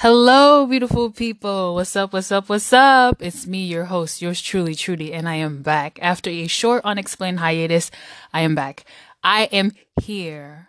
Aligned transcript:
Hello, 0.00 0.66
beautiful 0.66 1.10
people. 1.10 1.74
What's 1.74 1.96
up? 1.96 2.12
What's 2.12 2.30
up? 2.30 2.50
What's 2.50 2.70
up? 2.70 3.16
It's 3.22 3.46
me, 3.46 3.64
your 3.64 3.86
host, 3.86 4.20
yours 4.20 4.42
truly, 4.42 4.74
Trudy, 4.74 5.10
and 5.10 5.26
I 5.26 5.36
am 5.36 5.62
back. 5.62 5.98
After 6.02 6.28
a 6.28 6.46
short, 6.48 6.84
unexplained 6.84 7.40
hiatus, 7.40 7.90
I 8.30 8.42
am 8.42 8.54
back. 8.54 8.84
I 9.24 9.44
am 9.44 9.72
here 9.98 10.68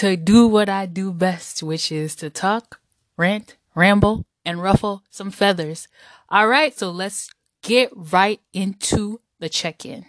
to 0.00 0.16
do 0.16 0.48
what 0.48 0.70
I 0.70 0.86
do 0.86 1.12
best, 1.12 1.62
which 1.62 1.92
is 1.92 2.16
to 2.16 2.30
talk, 2.30 2.80
rant, 3.18 3.58
ramble, 3.74 4.24
and 4.46 4.62
ruffle 4.62 5.04
some 5.10 5.30
feathers. 5.30 5.86
All 6.30 6.48
right, 6.48 6.72
so 6.74 6.90
let's 6.90 7.30
get 7.60 7.90
right 7.94 8.40
into 8.54 9.20
the 9.40 9.50
check-in. 9.50 10.06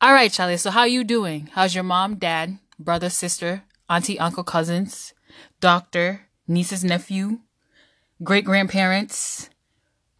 All 0.00 0.12
right, 0.12 0.30
Charlie. 0.30 0.56
So 0.56 0.70
how 0.70 0.84
you 0.84 1.02
doing? 1.02 1.50
How's 1.54 1.74
your 1.74 1.82
mom, 1.82 2.14
dad, 2.14 2.58
brother, 2.78 3.10
sister, 3.10 3.64
auntie, 3.88 4.20
uncle, 4.20 4.44
cousins, 4.44 5.14
doctor, 5.58 6.28
nieces, 6.50 6.84
nephew, 6.84 7.38
great 8.22 8.44
grandparents? 8.44 9.48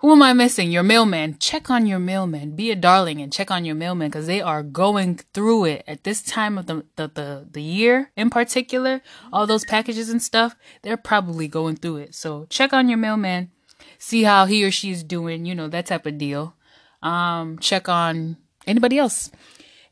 Who 0.01 0.13
am 0.13 0.23
I 0.23 0.33
missing? 0.33 0.71
Your 0.73 0.83
mailman. 0.83 1.37
Check 1.39 1.69
on 1.69 1.85
your 1.85 1.99
mailman. 1.99 2.57
Be 2.57 2.71
a 2.71 2.77
darling 2.77 3.21
and 3.21 3.31
check 3.31 3.51
on 3.51 3.67
your 3.67 3.75
mailman 3.75 4.09
because 4.09 4.27
they 4.27 4.41
are 4.41 4.63
going 4.63 5.17
through 5.35 5.67
it 5.67 5.85
at 5.87 6.05
this 6.05 6.23
time 6.23 6.57
of 6.57 6.65
the, 6.65 6.87
the, 6.97 7.09
the, 7.09 7.49
the 7.51 7.61
year 7.61 8.11
in 8.17 8.31
particular. 8.31 9.03
All 9.31 9.47
those 9.47 9.67
packages 9.67 10.09
and 10.09 10.23
stuff, 10.23 10.57
they're 10.81 10.97
probably 10.97 11.49
going 11.49 11.77
through 11.77 11.99
it. 11.99 12.15
So 12.15 12.47
check 12.49 12.73
on 12.73 12.89
your 12.89 12.97
mailman. 12.97 13.51
See 13.99 14.23
how 14.23 14.47
he 14.47 14.65
or 14.65 14.71
she's 14.71 15.03
doing, 15.03 15.45
you 15.45 15.55
know, 15.55 15.69
that 15.69 15.85
type 15.85 16.07
of 16.07 16.17
deal. 16.17 16.55
Um, 17.03 17.59
check 17.59 17.87
on 17.87 18.39
anybody 18.67 18.97
else. 18.99 19.31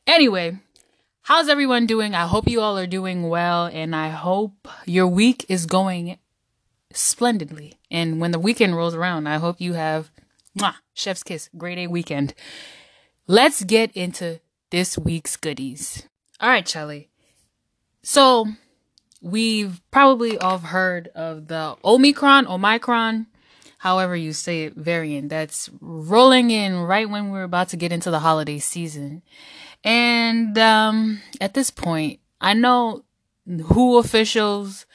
Anyway, 0.06 0.56
how's 1.20 1.50
everyone 1.50 1.84
doing? 1.84 2.14
I 2.14 2.26
hope 2.26 2.48
you 2.48 2.62
all 2.62 2.78
are 2.78 2.86
doing 2.86 3.28
well 3.28 3.66
and 3.66 3.94
I 3.94 4.08
hope 4.08 4.68
your 4.86 5.06
week 5.06 5.44
is 5.50 5.66
going 5.66 6.16
splendidly. 6.92 7.74
And 7.90 8.20
when 8.20 8.30
the 8.30 8.38
weekend 8.38 8.76
rolls 8.76 8.94
around, 8.94 9.26
I 9.26 9.38
hope 9.38 9.60
you 9.60 9.74
have 9.74 10.10
mwah, 10.56 10.74
chef's 10.94 11.22
kiss, 11.22 11.48
great 11.56 11.78
A 11.78 11.86
weekend. 11.86 12.34
Let's 13.26 13.62
get 13.64 13.92
into 13.92 14.40
this 14.70 14.98
week's 14.98 15.36
goodies. 15.36 16.06
All 16.40 16.48
right, 16.48 16.64
Charlie. 16.64 17.08
So, 18.02 18.46
we've 19.20 19.80
probably 19.90 20.38
all 20.38 20.58
heard 20.58 21.08
of 21.14 21.48
the 21.48 21.76
Omicron, 21.84 22.46
Omicron, 22.46 23.26
however 23.78 24.16
you 24.16 24.32
say 24.32 24.64
it, 24.64 24.74
variant 24.74 25.28
that's 25.28 25.68
rolling 25.80 26.50
in 26.50 26.78
right 26.80 27.08
when 27.08 27.30
we're 27.30 27.42
about 27.42 27.68
to 27.70 27.76
get 27.76 27.92
into 27.92 28.10
the 28.10 28.20
holiday 28.20 28.58
season. 28.58 29.22
And 29.84 30.56
um, 30.58 31.20
at 31.40 31.54
this 31.54 31.70
point, 31.70 32.20
I 32.40 32.54
know 32.54 33.04
WHO 33.46 33.98
officials, 33.98 34.86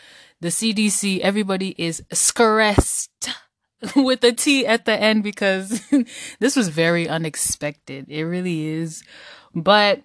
the 0.44 0.50
CDC, 0.50 1.22
everybody 1.22 1.74
is 1.78 2.04
stressed 2.12 3.30
with 3.96 4.22
a 4.26 4.34
T 4.34 4.68
at 4.68 4.84
the 4.84 4.92
end 4.92 5.24
because 5.24 5.82
this 6.40 6.58
was 6.58 6.68
very 6.68 7.08
unexpected. 7.08 8.08
It 8.10 8.24
really 8.26 8.68
is. 8.68 9.06
But 9.56 10.04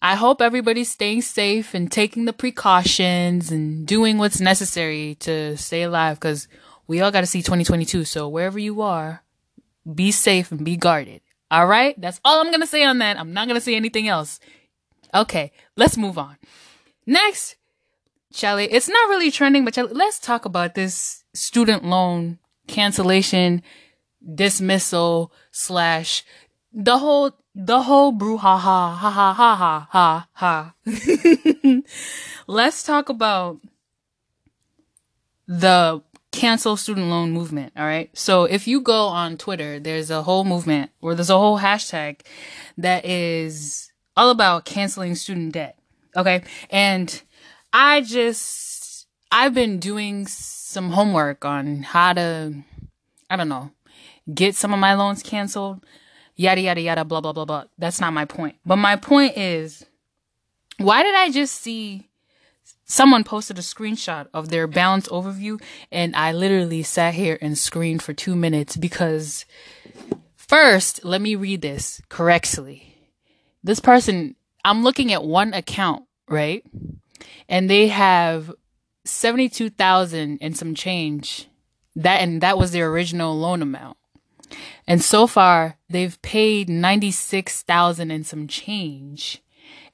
I 0.00 0.14
hope 0.14 0.40
everybody's 0.40 0.90
staying 0.90 1.20
safe 1.20 1.74
and 1.74 1.92
taking 1.92 2.24
the 2.24 2.32
precautions 2.32 3.52
and 3.52 3.86
doing 3.86 4.16
what's 4.16 4.40
necessary 4.40 5.16
to 5.16 5.54
stay 5.58 5.82
alive 5.82 6.18
because 6.18 6.48
we 6.86 7.02
all 7.02 7.10
got 7.10 7.20
to 7.20 7.26
see 7.26 7.42
2022. 7.42 8.06
So 8.06 8.26
wherever 8.26 8.58
you 8.58 8.80
are, 8.80 9.22
be 9.94 10.12
safe 10.12 10.50
and 10.50 10.64
be 10.64 10.78
guarded. 10.78 11.20
All 11.50 11.66
right. 11.66 11.94
That's 12.00 12.22
all 12.24 12.40
I'm 12.40 12.48
going 12.48 12.62
to 12.62 12.66
say 12.66 12.84
on 12.84 13.00
that. 13.00 13.20
I'm 13.20 13.34
not 13.34 13.48
going 13.48 13.60
to 13.60 13.64
say 13.64 13.74
anything 13.74 14.08
else. 14.08 14.40
Okay. 15.12 15.52
Let's 15.76 15.98
move 15.98 16.16
on. 16.16 16.38
Next, 17.04 17.56
Shelly, 18.34 18.64
it's 18.64 18.88
not 18.88 19.08
really 19.08 19.30
trending, 19.30 19.64
but 19.64 19.76
let's 19.92 20.18
talk 20.18 20.44
about 20.44 20.74
this 20.74 21.22
student 21.34 21.84
loan 21.84 22.40
cancellation, 22.66 23.62
dismissal 24.34 25.32
slash 25.52 26.24
the 26.72 26.98
whole, 26.98 27.30
the 27.54 27.82
whole 27.82 28.12
brouhaha, 28.12 28.40
ha 28.40 28.96
ha 28.98 29.32
ha 29.32 29.54
ha 29.54 29.88
ha 29.88 30.28
ha. 30.32 30.74
let's 32.48 32.82
talk 32.82 33.08
about 33.08 33.60
the 35.46 36.02
cancel 36.32 36.76
student 36.76 37.06
loan 37.06 37.30
movement. 37.30 37.72
All 37.76 37.84
right. 37.84 38.10
So 38.18 38.46
if 38.46 38.66
you 38.66 38.80
go 38.80 39.06
on 39.06 39.38
Twitter, 39.38 39.78
there's 39.78 40.10
a 40.10 40.24
whole 40.24 40.42
movement 40.42 40.90
or 41.00 41.14
there's 41.14 41.30
a 41.30 41.38
whole 41.38 41.60
hashtag 41.60 42.22
that 42.78 43.04
is 43.04 43.92
all 44.16 44.30
about 44.30 44.64
canceling 44.64 45.14
student 45.14 45.52
debt. 45.52 45.78
Okay. 46.16 46.42
And 46.70 47.22
I 47.76 48.02
just, 48.02 49.08
I've 49.32 49.52
been 49.52 49.80
doing 49.80 50.28
some 50.28 50.92
homework 50.92 51.44
on 51.44 51.82
how 51.82 52.12
to, 52.12 52.54
I 53.28 53.34
don't 53.34 53.48
know, 53.48 53.72
get 54.32 54.54
some 54.54 54.72
of 54.72 54.78
my 54.78 54.94
loans 54.94 55.24
canceled, 55.24 55.84
yada, 56.36 56.60
yada, 56.60 56.80
yada, 56.80 57.04
blah, 57.04 57.20
blah, 57.20 57.32
blah, 57.32 57.44
blah. 57.44 57.64
That's 57.76 58.00
not 58.00 58.12
my 58.12 58.26
point. 58.26 58.54
But 58.64 58.76
my 58.76 58.94
point 58.94 59.36
is, 59.36 59.84
why 60.78 61.02
did 61.02 61.16
I 61.16 61.32
just 61.32 61.60
see 61.60 62.08
someone 62.84 63.24
posted 63.24 63.58
a 63.58 63.62
screenshot 63.62 64.28
of 64.32 64.50
their 64.50 64.68
balance 64.68 65.08
overview 65.08 65.60
and 65.90 66.14
I 66.14 66.30
literally 66.30 66.84
sat 66.84 67.14
here 67.14 67.38
and 67.40 67.58
screamed 67.58 68.02
for 68.02 68.12
two 68.12 68.36
minutes 68.36 68.76
because 68.76 69.46
first, 70.36 71.04
let 71.04 71.20
me 71.20 71.34
read 71.34 71.60
this 71.60 72.00
correctly. 72.08 72.94
This 73.64 73.80
person, 73.80 74.36
I'm 74.64 74.84
looking 74.84 75.12
at 75.12 75.24
one 75.24 75.54
account, 75.54 76.04
right? 76.28 76.64
And 77.48 77.68
they 77.68 77.88
have 77.88 78.52
72,000 79.04 80.38
and 80.40 80.56
some 80.56 80.74
change. 80.74 81.48
That, 81.96 82.22
and 82.22 82.40
that 82.40 82.58
was 82.58 82.72
their 82.72 82.90
original 82.90 83.38
loan 83.38 83.62
amount. 83.62 83.98
And 84.86 85.02
so 85.02 85.26
far, 85.26 85.78
they've 85.88 86.20
paid 86.22 86.68
96,000 86.68 88.10
and 88.10 88.26
some 88.26 88.46
change. 88.48 89.42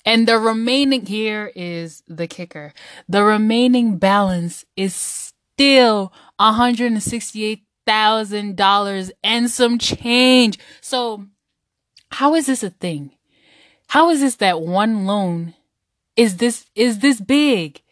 And 0.05 0.27
the 0.27 0.39
remaining 0.39 1.07
here 1.07 1.53
is 1.55 2.03
the 2.09 2.27
kicker. 2.27 2.73
The 3.09 3.23
remaining 3.23 3.99
balance 3.99 4.65
is 4.77 4.93
still 4.95 6.13
$168,000 6.41 9.11
and 9.23 9.51
some 9.51 9.79
change. 9.79 10.59
So 10.81 11.27
how 12.11 12.35
is 12.35 12.47
this 12.47 12.63
a 12.63 12.71
thing? 12.71 13.11
How 13.89 14.09
is 14.11 14.21
this 14.21 14.37
that 14.37 14.63
one 14.63 15.05
loan 15.07 15.55
is 16.21 16.37
this, 16.37 16.67
is 16.75 16.99
this 16.99 17.21
big? 17.21 17.83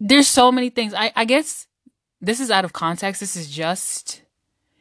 There's 0.00 0.28
so 0.28 0.50
many 0.50 0.70
things. 0.70 0.94
I, 0.94 1.12
I 1.14 1.24
guess 1.24 1.66
this 2.20 2.40
is 2.40 2.50
out 2.50 2.64
of 2.64 2.72
context. 2.72 3.20
This 3.20 3.36
is 3.36 3.50
just 3.50 4.22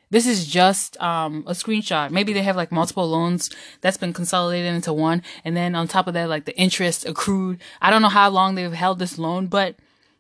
this 0.10 0.26
is 0.26 0.48
just 0.48 1.00
um, 1.02 1.44
a 1.48 1.52
screenshot. 1.52 2.12
Maybe 2.12 2.32
they 2.32 2.42
have 2.44 2.56
like 2.56 2.72
multiple 2.72 3.08
loans 3.08 3.50
that's 3.82 3.98
been 3.98 4.14
consolidated 4.14 4.74
into 4.74 4.94
one. 4.94 5.22
And 5.44 5.56
then 5.56 5.76
on 5.76 5.88
top 5.88 6.08
of 6.08 6.14
that, 6.14 6.30
like 6.30 6.46
the 6.46 6.58
interest 6.58 7.06
accrued. 7.06 7.62
I 7.82 7.90
don't 7.90 8.02
know 8.02 8.08
how 8.08 8.30
long 8.30 8.56
they've 8.56 8.72
held 8.72 9.00
this 9.00 9.18
loan, 9.18 9.48
but 9.48 9.76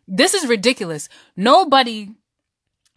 this 0.06 0.34
is 0.34 0.48
ridiculous. 0.48 1.08
Nobody 1.38 2.16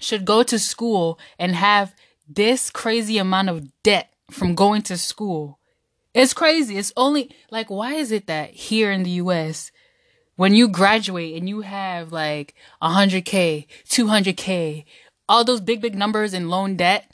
should 0.00 0.24
go 0.24 0.42
to 0.42 0.58
school 0.58 1.18
and 1.38 1.54
have 1.54 1.94
this 2.28 2.70
crazy 2.70 3.18
amount 3.18 3.50
of 3.50 3.68
debt 3.84 4.12
from 4.30 4.56
going 4.56 4.82
to 4.82 4.98
school. 4.98 5.59
It's 6.14 6.34
crazy. 6.34 6.76
It's 6.76 6.92
only 6.96 7.30
like, 7.50 7.70
why 7.70 7.94
is 7.94 8.12
it 8.12 8.26
that 8.26 8.50
here 8.50 8.90
in 8.90 9.02
the 9.02 9.10
US, 9.10 9.70
when 10.36 10.54
you 10.54 10.68
graduate 10.68 11.36
and 11.36 11.48
you 11.48 11.60
have 11.60 12.12
like 12.12 12.54
100K, 12.82 13.66
200K, 13.88 14.84
all 15.28 15.44
those 15.44 15.60
big, 15.60 15.80
big 15.80 15.94
numbers 15.94 16.34
in 16.34 16.48
loan 16.48 16.76
debt 16.76 17.10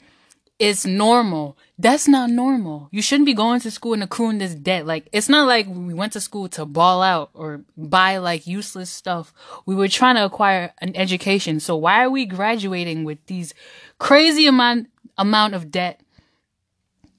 it's 0.59 0.85
normal. 0.85 1.55
That's 1.77 2.07
not 2.07 2.31
normal. 2.31 2.89
You 2.91 3.01
shouldn't 3.01 3.27
be 3.27 3.35
going 3.35 3.59
to 3.59 3.69
school 3.69 3.93
and 3.93 4.01
accruing 4.01 4.39
this 4.39 4.55
debt. 4.55 4.87
Like, 4.87 5.07
it's 5.11 5.29
not 5.29 5.47
like 5.47 5.67
we 5.67 5.93
went 5.93 6.13
to 6.13 6.21
school 6.21 6.49
to 6.49 6.65
ball 6.65 7.03
out 7.03 7.29
or 7.33 7.61
buy 7.75 8.17
like 8.17 8.47
useless 8.47 8.89
stuff. 8.89 9.33
We 9.67 9.75
were 9.75 9.87
trying 9.87 10.15
to 10.15 10.25
acquire 10.25 10.73
an 10.81 10.95
education. 10.95 11.59
So 11.59 11.75
why 11.75 12.03
are 12.03 12.09
we 12.09 12.25
graduating 12.25 13.03
with 13.03 13.23
these 13.27 13.53
crazy 13.99 14.47
amount, 14.47 14.87
amount 15.17 15.53
of 15.53 15.69
debt? 15.69 16.01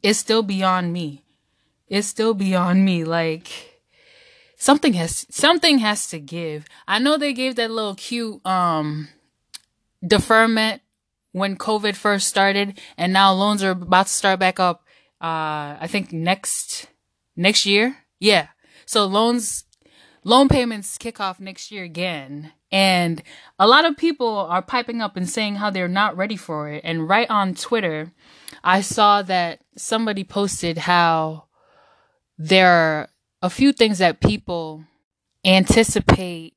It's 0.02 0.18
still 0.18 0.42
beyond 0.42 0.92
me. 0.92 1.22
It's 1.88 2.06
still 2.06 2.34
beyond 2.34 2.84
me. 2.84 3.04
Like, 3.04 3.48
something 4.56 4.92
has, 4.94 5.26
something 5.30 5.78
has 5.78 6.08
to 6.08 6.18
give. 6.18 6.66
I 6.86 6.98
know 6.98 7.16
they 7.16 7.32
gave 7.32 7.56
that 7.56 7.70
little 7.70 7.94
cute, 7.94 8.44
um, 8.46 9.08
deferment 10.06 10.82
when 11.32 11.56
COVID 11.56 11.94
first 11.96 12.28
started, 12.28 12.80
and 12.96 13.12
now 13.12 13.32
loans 13.32 13.62
are 13.62 13.70
about 13.70 14.06
to 14.06 14.12
start 14.12 14.40
back 14.40 14.60
up. 14.60 14.84
Uh, 15.20 15.74
I 15.80 15.86
think 15.88 16.12
next 16.12 16.86
next 17.36 17.66
year. 17.66 17.96
Yeah. 18.20 18.48
So 18.86 19.06
loans 19.06 19.64
loan 20.24 20.48
payments 20.48 20.98
kick 20.98 21.20
off 21.20 21.40
next 21.40 21.70
year 21.70 21.84
again. 21.84 22.52
And 22.70 23.22
a 23.58 23.66
lot 23.66 23.86
of 23.86 23.96
people 23.96 24.28
are 24.28 24.62
piping 24.62 25.00
up 25.00 25.16
and 25.16 25.28
saying 25.28 25.56
how 25.56 25.70
they're 25.70 25.88
not 25.88 26.16
ready 26.16 26.36
for 26.36 26.68
it. 26.68 26.82
And 26.84 27.08
right 27.08 27.28
on 27.30 27.54
Twitter, 27.54 28.12
I 28.62 28.82
saw 28.82 29.22
that 29.22 29.60
somebody 29.76 30.22
posted 30.22 30.78
how 30.78 31.47
there 32.38 32.70
are 32.70 33.08
a 33.42 33.50
few 33.50 33.72
things 33.72 33.98
that 33.98 34.20
people 34.20 34.84
anticipate 35.44 36.54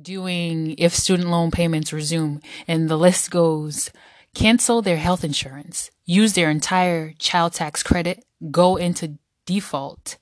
doing 0.00 0.74
if 0.78 0.94
student 0.94 1.30
loan 1.30 1.50
payments 1.50 1.92
resume, 1.92 2.40
and 2.68 2.88
the 2.88 2.96
list 2.96 3.30
goes 3.30 3.90
cancel 4.34 4.82
their 4.82 4.98
health 4.98 5.24
insurance, 5.24 5.90
use 6.04 6.34
their 6.34 6.50
entire 6.50 7.14
child 7.18 7.54
tax 7.54 7.82
credit, 7.82 8.22
go 8.50 8.76
into 8.76 9.18
default, 9.46 10.18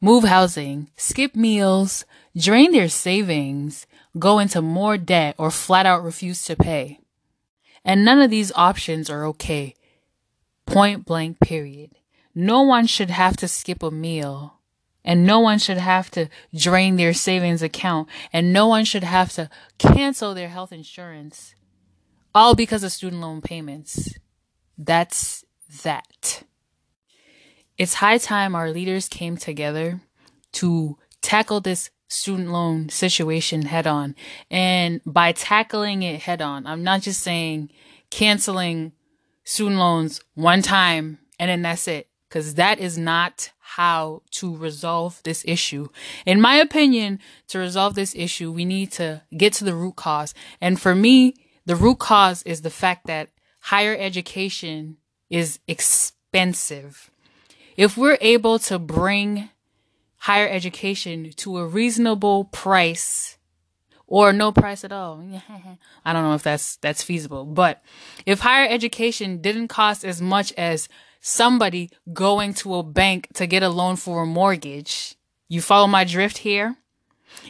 move 0.00 0.22
housing, 0.22 0.88
skip 0.96 1.34
meals, 1.34 2.04
drain 2.36 2.70
their 2.70 2.88
savings, 2.88 3.88
go 4.16 4.38
into 4.38 4.62
more 4.62 4.96
debt, 4.96 5.34
or 5.38 5.50
flat 5.50 5.86
out 5.86 6.04
refuse 6.04 6.44
to 6.44 6.54
pay. 6.54 7.00
And 7.84 8.04
none 8.04 8.20
of 8.20 8.30
these 8.30 8.52
options 8.54 9.10
are 9.10 9.26
okay. 9.26 9.74
Point 10.64 11.04
blank, 11.04 11.40
period. 11.40 11.90
No 12.34 12.62
one 12.62 12.86
should 12.86 13.10
have 13.10 13.36
to 13.38 13.48
skip 13.48 13.82
a 13.82 13.90
meal 13.90 14.58
and 15.04 15.26
no 15.26 15.40
one 15.40 15.58
should 15.58 15.78
have 15.78 16.10
to 16.12 16.28
drain 16.54 16.96
their 16.96 17.12
savings 17.12 17.62
account 17.62 18.08
and 18.32 18.52
no 18.52 18.66
one 18.66 18.84
should 18.84 19.04
have 19.04 19.32
to 19.32 19.50
cancel 19.78 20.34
their 20.34 20.48
health 20.48 20.72
insurance 20.72 21.54
all 22.34 22.54
because 22.54 22.82
of 22.82 22.92
student 22.92 23.20
loan 23.20 23.40
payments. 23.40 24.14
That's 24.78 25.44
that. 25.82 26.44
It's 27.76 27.94
high 27.94 28.18
time 28.18 28.54
our 28.54 28.70
leaders 28.70 29.08
came 29.08 29.36
together 29.36 30.00
to 30.52 30.98
tackle 31.20 31.60
this 31.60 31.90
student 32.08 32.50
loan 32.50 32.88
situation 32.88 33.62
head 33.62 33.86
on. 33.86 34.14
And 34.50 35.00
by 35.06 35.32
tackling 35.32 36.02
it 36.02 36.22
head 36.22 36.42
on, 36.42 36.66
I'm 36.66 36.82
not 36.82 37.02
just 37.02 37.22
saying 37.22 37.70
canceling 38.10 38.92
student 39.44 39.78
loans 39.78 40.20
one 40.34 40.62
time 40.62 41.18
and 41.38 41.48
then 41.48 41.62
that's 41.62 41.88
it. 41.88 42.08
Cause 42.32 42.54
that 42.54 42.80
is 42.80 42.96
not 42.96 43.52
how 43.58 44.22
to 44.30 44.56
resolve 44.56 45.20
this 45.22 45.44
issue. 45.46 45.88
In 46.24 46.40
my 46.40 46.56
opinion, 46.56 47.18
to 47.48 47.58
resolve 47.58 47.94
this 47.94 48.14
issue, 48.14 48.50
we 48.50 48.64
need 48.64 48.90
to 48.92 49.20
get 49.36 49.52
to 49.54 49.64
the 49.64 49.74
root 49.74 49.96
cause. 49.96 50.32
And 50.58 50.80
for 50.80 50.94
me, 50.94 51.34
the 51.66 51.76
root 51.76 51.98
cause 51.98 52.42
is 52.44 52.62
the 52.62 52.70
fact 52.70 53.06
that 53.06 53.28
higher 53.60 53.94
education 53.94 54.96
is 55.28 55.58
expensive. 55.68 57.10
If 57.76 57.98
we're 57.98 58.18
able 58.22 58.58
to 58.60 58.78
bring 58.78 59.50
higher 60.22 60.48
education 60.48 61.32
to 61.36 61.58
a 61.58 61.66
reasonable 61.66 62.44
price 62.44 63.36
or 64.06 64.32
no 64.32 64.52
price 64.52 64.84
at 64.84 64.92
all. 64.92 65.20
I 66.04 66.12
don't 66.12 66.22
know 66.22 66.34
if 66.34 66.42
that's 66.42 66.76
that's 66.76 67.02
feasible, 67.02 67.44
but 67.44 67.82
if 68.24 68.40
higher 68.40 68.68
education 68.68 69.40
didn't 69.40 69.68
cost 69.68 70.04
as 70.04 70.22
much 70.22 70.52
as 70.52 70.88
somebody 71.22 71.88
going 72.12 72.52
to 72.52 72.74
a 72.74 72.82
bank 72.82 73.28
to 73.34 73.46
get 73.46 73.62
a 73.62 73.70
loan 73.70 73.96
for 73.96 74.24
a 74.24 74.26
mortgage, 74.26 75.14
you 75.48 75.62
follow 75.62 75.86
my 75.86 76.04
drift 76.04 76.38
here? 76.38 76.76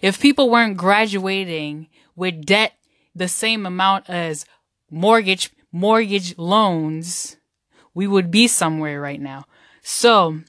If 0.01 0.21
people 0.21 0.49
weren't 0.49 0.77
graduating 0.77 1.89
with 2.15 2.47
debt 2.47 2.75
the 3.15 3.27
same 3.27 3.67
amount 3.67 4.09
as 4.09 4.47
mortgage 4.91 5.51
mortgage 5.73 6.37
loans, 6.39 7.37
we 7.95 8.07
would 8.07 8.31
be 8.31 8.47
somewhere 8.47 9.01
right 9.01 9.21
now. 9.21 9.47
So, 9.83 10.41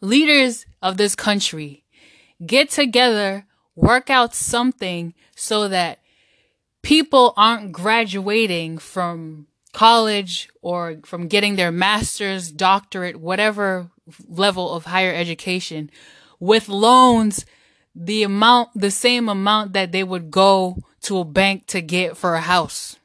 leaders 0.00 0.66
of 0.82 0.96
this 0.96 1.14
country 1.14 1.84
get 2.44 2.70
together, 2.70 3.46
work 3.76 4.10
out 4.10 4.34
something 4.34 5.14
so 5.36 5.68
that 5.68 6.00
people 6.82 7.34
aren't 7.36 7.72
graduating 7.72 8.78
from 8.78 9.46
college 9.72 10.48
or 10.62 10.98
from 11.04 11.28
getting 11.28 11.56
their 11.56 11.72
master's, 11.72 12.50
doctorate, 12.50 13.16
whatever 13.16 13.90
level 14.26 14.72
of 14.72 14.86
higher 14.86 15.14
education 15.14 15.90
with 16.40 16.68
loans 16.68 17.44
the 17.94 18.22
amount, 18.22 18.70
the 18.74 18.90
same 18.90 19.28
amount 19.28 19.72
that 19.72 19.90
they 19.90 20.04
would 20.04 20.30
go 20.30 20.78
to 21.02 21.18
a 21.18 21.24
bank 21.24 21.66
to 21.66 21.80
get 21.80 22.16
for 22.16 22.34
a 22.34 22.40
house. 22.40 22.96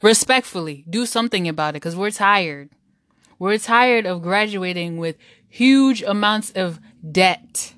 Respectfully, 0.00 0.84
do 0.88 1.06
something 1.06 1.48
about 1.48 1.70
it 1.70 1.82
because 1.82 1.96
we're 1.96 2.10
tired. 2.10 2.70
We're 3.38 3.58
tired 3.58 4.06
of 4.06 4.22
graduating 4.22 4.98
with 4.98 5.16
huge 5.48 6.02
amounts 6.02 6.52
of 6.52 6.78
debt 7.10 7.74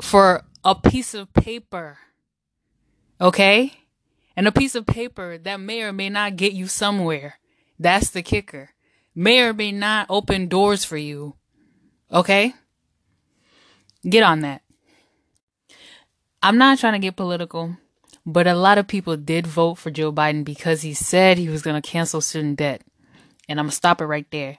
for 0.00 0.44
a 0.64 0.74
piece 0.74 1.14
of 1.14 1.32
paper. 1.34 1.98
Okay? 3.20 3.79
And 4.40 4.48
a 4.48 4.52
piece 4.52 4.74
of 4.74 4.86
paper 4.86 5.36
that 5.36 5.60
may 5.60 5.82
or 5.82 5.92
may 5.92 6.08
not 6.08 6.36
get 6.36 6.54
you 6.54 6.66
somewhere. 6.66 7.38
That's 7.78 8.08
the 8.08 8.22
kicker. 8.22 8.70
May 9.14 9.42
or 9.42 9.52
may 9.52 9.70
not 9.70 10.06
open 10.08 10.48
doors 10.48 10.82
for 10.82 10.96
you. 10.96 11.34
Okay? 12.10 12.54
Get 14.02 14.22
on 14.22 14.40
that. 14.40 14.62
I'm 16.42 16.56
not 16.56 16.78
trying 16.78 16.94
to 16.94 16.98
get 17.00 17.16
political, 17.16 17.76
but 18.24 18.46
a 18.46 18.54
lot 18.54 18.78
of 18.78 18.88
people 18.88 19.14
did 19.18 19.46
vote 19.46 19.74
for 19.74 19.90
Joe 19.90 20.10
Biden 20.10 20.42
because 20.42 20.80
he 20.80 20.94
said 20.94 21.36
he 21.36 21.50
was 21.50 21.60
going 21.60 21.78
to 21.78 21.86
cancel 21.86 22.22
student 22.22 22.56
debt. 22.56 22.80
And 23.46 23.60
I'm 23.60 23.66
going 23.66 23.72
to 23.72 23.76
stop 23.76 24.00
it 24.00 24.06
right 24.06 24.30
there. 24.30 24.56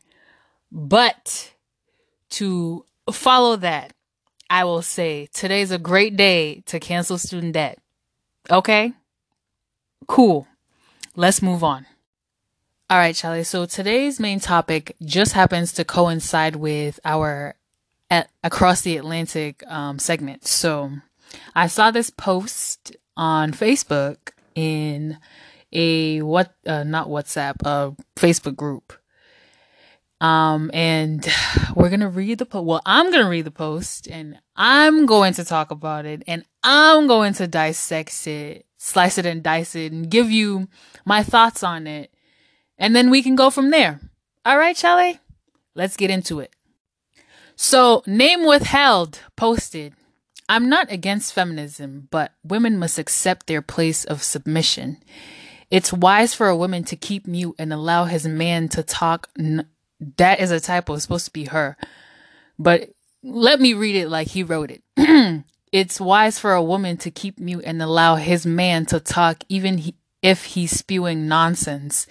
But 0.72 1.54
to 2.30 2.86
follow 3.12 3.56
that, 3.56 3.94
I 4.48 4.64
will 4.64 4.84
say 4.84 5.28
today's 5.34 5.72
a 5.72 5.80
great 5.80 6.16
day 6.16 6.62
to 6.68 6.80
cancel 6.80 7.18
student 7.18 7.54
debt. 7.54 7.80
Okay? 8.52 8.94
Cool. 10.08 10.48
Let's 11.16 11.42
move 11.42 11.64
on. 11.64 11.86
All 12.90 12.98
right, 12.98 13.16
Charlie. 13.16 13.44
So 13.44 13.66
today's 13.66 14.20
main 14.20 14.40
topic 14.40 14.96
just 15.04 15.34
happens 15.34 15.72
to 15.74 15.86
coincide 15.86 16.56
with 16.58 17.00
our 17.06 17.56
at, 18.10 18.30
across 18.44 18.82
the 18.82 18.98
Atlantic 18.98 19.64
um, 19.68 19.98
segment. 19.98 20.46
So 20.46 20.92
I 21.56 21.68
saw 21.68 21.92
this 21.92 22.10
post 22.10 22.96
on 23.16 23.54
Facebook 23.54 24.32
in 24.56 25.18
a 25.72 26.22
what 26.22 26.54
uh, 26.66 26.84
not 26.84 27.08
WhatsApp, 27.08 27.56
a 27.64 27.96
Facebook 28.16 28.56
group. 28.56 28.94
Um, 30.20 30.70
and 30.74 31.26
we're 31.76 31.90
gonna 31.90 32.10
read 32.10 32.38
the 32.38 32.46
post. 32.46 32.66
Well, 32.66 32.82
I'm 32.86 33.12
gonna 33.12 33.30
read 33.30 33.46
the 33.46 33.52
post, 33.52 34.08
and 34.08 34.38
I'm 34.56 35.06
going 35.06 35.34
to 35.36 35.46
talk 35.46 35.72
about 35.72 36.06
it, 36.06 36.24
and 36.28 36.44
I'm 36.64 37.08
going 37.08 37.34
to 37.36 37.48
dissect 37.48 38.28
it, 38.28 38.66
slice 38.82 39.20
it 39.20 39.26
and 39.28 39.44
dice 39.44 39.76
it, 39.76 39.92
and 39.92 40.10
give 40.10 40.32
you 40.32 40.68
my 41.06 41.22
thoughts 41.22 41.62
on 41.62 41.86
it, 41.86 42.12
and 42.80 42.96
then 42.96 43.12
we 43.12 43.22
can 43.22 43.36
go 43.36 43.52
from 43.52 43.70
there. 43.70 44.00
All 44.44 44.58
right, 44.58 44.76
Charlie, 44.76 45.20
let's 45.76 45.96
get 45.96 46.10
into 46.10 46.40
it. 46.40 46.52
So, 47.56 48.02
name 48.08 48.44
withheld 48.44 49.20
posted. 49.36 49.94
I'm 50.50 50.68
not 50.68 50.92
against 50.92 51.34
feminism, 51.34 52.08
but 52.10 52.34
women 52.44 52.80
must 52.80 52.98
accept 52.98 53.46
their 53.46 53.62
place 53.62 54.04
of 54.04 54.24
submission. 54.24 54.98
It's 55.70 55.94
wise 55.94 56.34
for 56.34 56.50
a 56.50 56.58
woman 56.58 56.84
to 56.86 56.96
keep 56.96 57.28
mute 57.28 57.56
and 57.60 57.72
allow 57.72 58.06
his 58.06 58.28
man 58.28 58.68
to 58.70 58.82
talk. 58.82 59.30
That 60.18 60.40
is 60.40 60.50
a 60.50 60.60
typo. 60.60 60.96
It's 60.96 61.04
supposed 61.04 61.26
to 61.26 61.32
be 61.32 61.46
her. 61.46 61.78
But 62.58 62.90
let 63.24 63.62
me 63.62 63.74
read 63.76 63.96
it 63.96 64.10
like 64.10 64.28
he 64.30 64.44
wrote 64.44 64.72
it. 64.72 64.84
it's 65.72 66.02
wise 66.02 66.38
for 66.38 66.54
a 66.54 66.64
woman 66.64 66.98
to 66.98 67.12
keep 67.12 67.40
mute 67.40 67.64
and 67.66 67.82
allow 67.82 68.16
his 68.16 68.46
man 68.46 68.86
to 68.88 69.00
talk, 69.00 69.44
even 69.48 69.80
he, 69.80 69.96
if 70.22 70.46
he's 70.46 70.72
spewing 70.72 71.28
nonsense. 71.28 72.08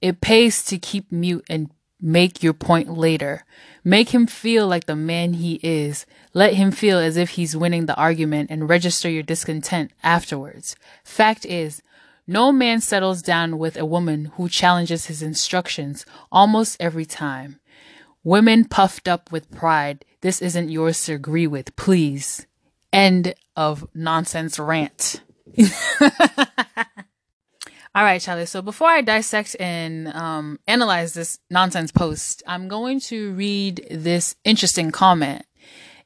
It 0.00 0.20
pays 0.20 0.64
to 0.64 0.78
keep 0.78 1.10
mute 1.12 1.44
and 1.48 1.70
make 2.00 2.42
your 2.42 2.52
point 2.52 2.90
later. 2.90 3.44
Make 3.84 4.10
him 4.10 4.26
feel 4.26 4.66
like 4.66 4.86
the 4.86 4.96
man 4.96 5.34
he 5.34 5.60
is. 5.62 6.06
Let 6.34 6.54
him 6.54 6.70
feel 6.70 6.98
as 6.98 7.16
if 7.16 7.30
he's 7.30 7.56
winning 7.56 7.86
the 7.86 7.96
argument 7.96 8.50
and 8.50 8.68
register 8.68 9.08
your 9.08 9.22
discontent 9.22 9.92
afterwards. 10.02 10.76
Fact 11.04 11.46
is, 11.46 11.82
no 12.26 12.52
man 12.52 12.80
settles 12.80 13.22
down 13.22 13.58
with 13.58 13.76
a 13.76 13.84
woman 13.84 14.26
who 14.36 14.48
challenges 14.48 15.06
his 15.06 15.22
instructions 15.22 16.04
almost 16.32 16.76
every 16.80 17.04
time. 17.04 17.60
Women 18.24 18.64
puffed 18.64 19.06
up 19.06 19.30
with 19.30 19.50
pride. 19.50 20.04
This 20.22 20.42
isn't 20.42 20.70
yours 20.70 21.04
to 21.04 21.14
agree 21.14 21.46
with, 21.46 21.76
please. 21.76 22.46
End 22.94 23.34
of 23.56 23.86
nonsense 23.92 24.58
rant. 24.58 25.20
All 27.96 28.02
right, 28.02 28.20
Charlie. 28.20 28.46
So 28.46 28.62
before 28.62 28.88
I 28.88 29.00
dissect 29.00 29.56
and 29.58 30.08
um, 30.08 30.60
analyze 30.66 31.14
this 31.14 31.38
nonsense 31.50 31.90
post, 31.90 32.42
I'm 32.46 32.68
going 32.68 33.00
to 33.00 33.32
read 33.34 33.86
this 33.90 34.36
interesting 34.44 34.92
comment 34.92 35.44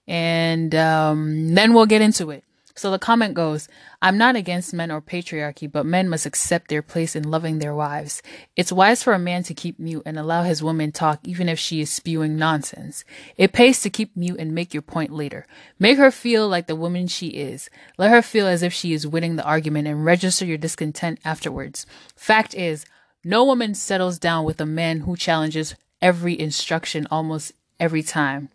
and 0.07 0.75
um, 0.75 1.55
then 1.55 1.75
we'll 1.75 1.87
get 1.87 2.01
into 2.01 2.31
it. 2.31 2.43
So 2.79 2.93
the 2.93 2.99
comment 3.01 3.35
goes, 3.35 3.69
I'm 4.01 4.17
not 4.17 4.37
against 4.37 4.73
men 4.73 4.93
or 4.93 5.03
patriarchy, 5.03 5.71
but 5.71 5.85
men 5.85 6.09
must 6.09 6.27
accept 6.27 6.69
their 6.69 6.81
place 6.81 7.17
in 7.17 7.29
loving 7.29 7.59
their 7.59 7.75
wives. 7.75 8.23
It's 8.55 8.71
wise 8.71 9.03
for 9.03 9.15
a 9.15 9.19
man 9.19 9.43
to 9.45 9.55
keep 9.55 9.81
mute 9.81 10.05
and 10.07 10.17
allow 10.17 10.45
his 10.45 10.63
woman 10.63 10.93
talk 10.93 11.19
even 11.25 11.49
if 11.49 11.59
she 11.59 11.81
is 11.81 11.91
spewing 11.91 12.37
nonsense. 12.37 13.05
It 13.37 13.53
pays 13.53 13.81
to 13.81 13.91
keep 13.91 14.17
mute 14.17 14.39
and 14.39 14.55
make 14.55 14.73
your 14.73 14.83
point 14.83 15.11
later. 15.11 15.45
Make 15.81 15.99
her 15.99 16.13
feel 16.13 16.49
like 16.49 16.69
the 16.69 16.77
woman 16.77 17.09
she 17.09 17.31
is. 17.31 17.69
Let 17.99 18.13
her 18.13 18.23
feel 18.23 18.47
as 18.47 18.63
if 18.63 18.73
she 18.73 18.93
is 18.93 19.09
winning 19.09 19.35
the 19.35 19.45
argument 19.45 19.89
and 19.89 20.05
register 20.05 20.45
your 20.45 20.57
discontent 20.57 21.19
afterwards. 21.25 21.85
Fact 22.15 22.55
is, 22.55 22.87
no 23.25 23.45
woman 23.45 23.75
settles 23.75 24.21
down 24.21 24.45
with 24.45 24.61
a 24.61 24.67
man 24.67 25.01
who 25.01 25.17
challenges 25.17 25.75
every 26.01 26.39
instruction 26.39 27.09
almost 27.11 27.55
every 27.81 28.05
time. 28.05 28.51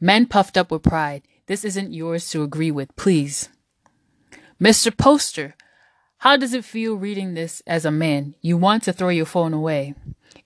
Men 0.00 0.24
puffed 0.24 0.56
up 0.56 0.70
with 0.70 0.84
pride 0.84 1.20
This 1.48 1.66
isn't 1.66 1.92
yours 1.92 2.30
to 2.30 2.42
agree 2.42 2.70
with, 2.70 2.96
please. 2.96 3.50
Mr. 4.60 4.90
Poster, 4.96 5.54
how 6.18 6.36
does 6.36 6.52
it 6.52 6.64
feel 6.64 6.96
reading 6.96 7.34
this 7.34 7.62
as 7.64 7.84
a 7.84 7.92
man? 7.92 8.34
You 8.40 8.56
want 8.56 8.82
to 8.82 8.92
throw 8.92 9.08
your 9.08 9.24
phone 9.24 9.54
away. 9.54 9.94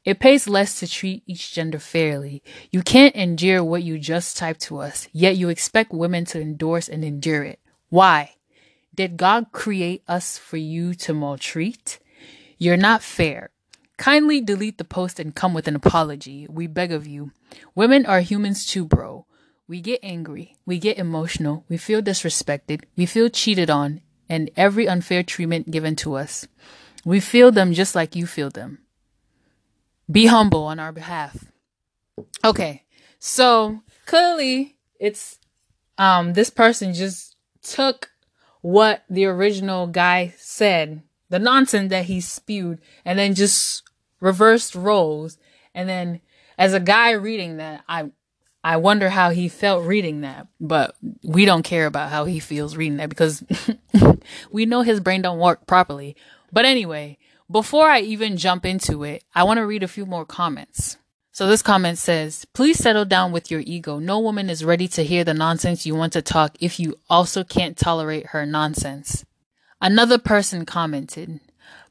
It 0.05 0.21
pays 0.21 0.47
less 0.47 0.79
to 0.81 0.87
treat 0.87 1.23
each 1.27 1.55
gender 1.55 1.79
fairly. 1.79 2.43
You 2.71 2.83
can't 2.83 3.15
endure 3.15 3.65
what 3.65 3.83
you 3.83 3.99
just 3.99 4.37
typed 4.37 4.61
to 4.63 4.81
us, 4.81 5.09
yet 5.13 5.39
you 5.39 5.49
expect 5.49 5.93
women 5.93 6.27
to 6.27 6.43
endorse 6.43 6.91
and 6.91 7.03
endure 7.03 7.43
it. 7.43 7.59
Why? 7.89 8.35
Did 8.95 9.17
God 9.17 9.47
create 9.51 10.03
us 10.07 10.37
for 10.37 10.59
you 10.59 10.93
to 10.93 11.15
maltreat? 11.15 11.99
You're 12.59 12.77
not 12.77 13.03
fair. 13.03 13.49
Kindly 13.97 14.43
delete 14.43 14.77
the 14.77 14.85
post 14.85 15.19
and 15.21 15.35
come 15.35 15.55
with 15.55 15.67
an 15.69 15.77
apology. 15.77 16.47
We 16.51 16.67
beg 16.67 16.93
of 16.93 17.07
you. 17.07 17.33
Women 17.75 18.05
are 18.05 18.21
humans 18.21 18.67
too, 18.67 18.85
bro. 18.85 19.25
We 19.73 19.81
get 19.81 20.01
angry, 20.03 20.59
we 20.67 20.79
get 20.79 20.99
emotional, 20.99 21.65
we 21.67 21.79
feel 21.79 22.03
disrespected, 22.03 22.83
we 22.95 23.07
feel 23.07 23.31
cheated 23.31 23.71
on, 23.71 24.03
and 24.29 24.51
every 24.55 24.87
unfair 24.87 25.23
treatment 25.23 25.71
given 25.71 25.97
to 25.97 26.13
us. 26.13 26.47
We 27.07 27.21
feel 27.21 27.51
them 27.51 27.73
just 27.73 27.95
like 27.95 28.15
you 28.15 28.27
feel 28.27 28.51
them. 28.51 28.81
Be 30.11 30.27
humble 30.27 30.65
on 30.65 30.79
our 30.79 30.93
behalf. 30.93 31.47
Okay, 32.45 32.85
so 33.19 33.81
clearly 34.05 34.77
it's 35.01 35.39
um 35.97 36.35
this 36.35 36.51
person 36.51 36.93
just 36.93 37.37
took 37.63 38.11
what 38.61 39.05
the 39.09 39.25
original 39.25 39.87
guy 39.87 40.35
said, 40.37 41.03
the 41.31 41.39
nonsense 41.39 41.89
that 41.89 42.05
he 42.05 42.21
spewed, 42.21 42.79
and 43.07 43.19
then 43.19 43.35
just 43.35 43.85
reversed 44.21 44.75
roles. 44.75 45.39
And 45.75 45.89
then 45.89 46.21
as 46.59 46.75
a 46.75 46.79
guy 46.79 47.13
reading 47.13 47.57
that, 47.57 47.85
I 47.89 48.11
I 48.65 48.77
wonder 48.77 49.09
how 49.09 49.31
he 49.31 49.49
felt 49.49 49.85
reading 49.85 50.21
that, 50.21 50.47
but 50.61 50.95
we 51.25 51.45
don't 51.45 51.65
care 51.65 51.87
about 51.87 52.11
how 52.11 52.27
he 52.27 52.39
feels 52.39 52.77
reading 52.77 52.99
that 52.99 53.09
because 53.09 53.43
we 54.53 54.67
know 54.67 54.83
his 54.83 55.01
brain 55.01 55.23
don't 55.23 55.41
work 55.41 55.67
properly. 55.67 56.17
But 56.53 56.65
anyway, 56.65 57.19
before 57.51 57.89
I 57.89 58.01
even 58.01 58.37
jump 58.37 58.65
into 58.65 59.03
it, 59.03 59.25
I 59.35 59.43
want 59.43 59.59
to 59.59 59.67
read 59.67 59.83
a 59.83 59.89
few 59.89 60.07
more 60.07 60.25
comments. 60.25 60.97
So 61.33 61.49
this 61.49 61.63
comment 61.63 61.99
says, 61.99 62.45
please 62.53 62.79
settle 62.79 63.07
down 63.07 63.33
with 63.33 63.51
your 63.51 63.61
ego. 63.61 63.99
No 63.99 64.21
woman 64.21 64.51
is 64.51 64.65
ready 64.65 64.87
to 64.89 65.03
hear 65.03 65.25
the 65.25 65.35
nonsense 65.35 65.87
you 65.87 65.95
want 65.95 66.13
to 66.13 66.23
talk 66.23 66.57
if 66.61 66.79
you 66.79 66.97
also 67.09 67.43
can't 67.43 67.77
tolerate 67.77 68.27
her 68.29 68.45
nonsense. 68.45 69.25
Another 69.81 70.19
person 70.19 70.67
commented, 70.67 71.41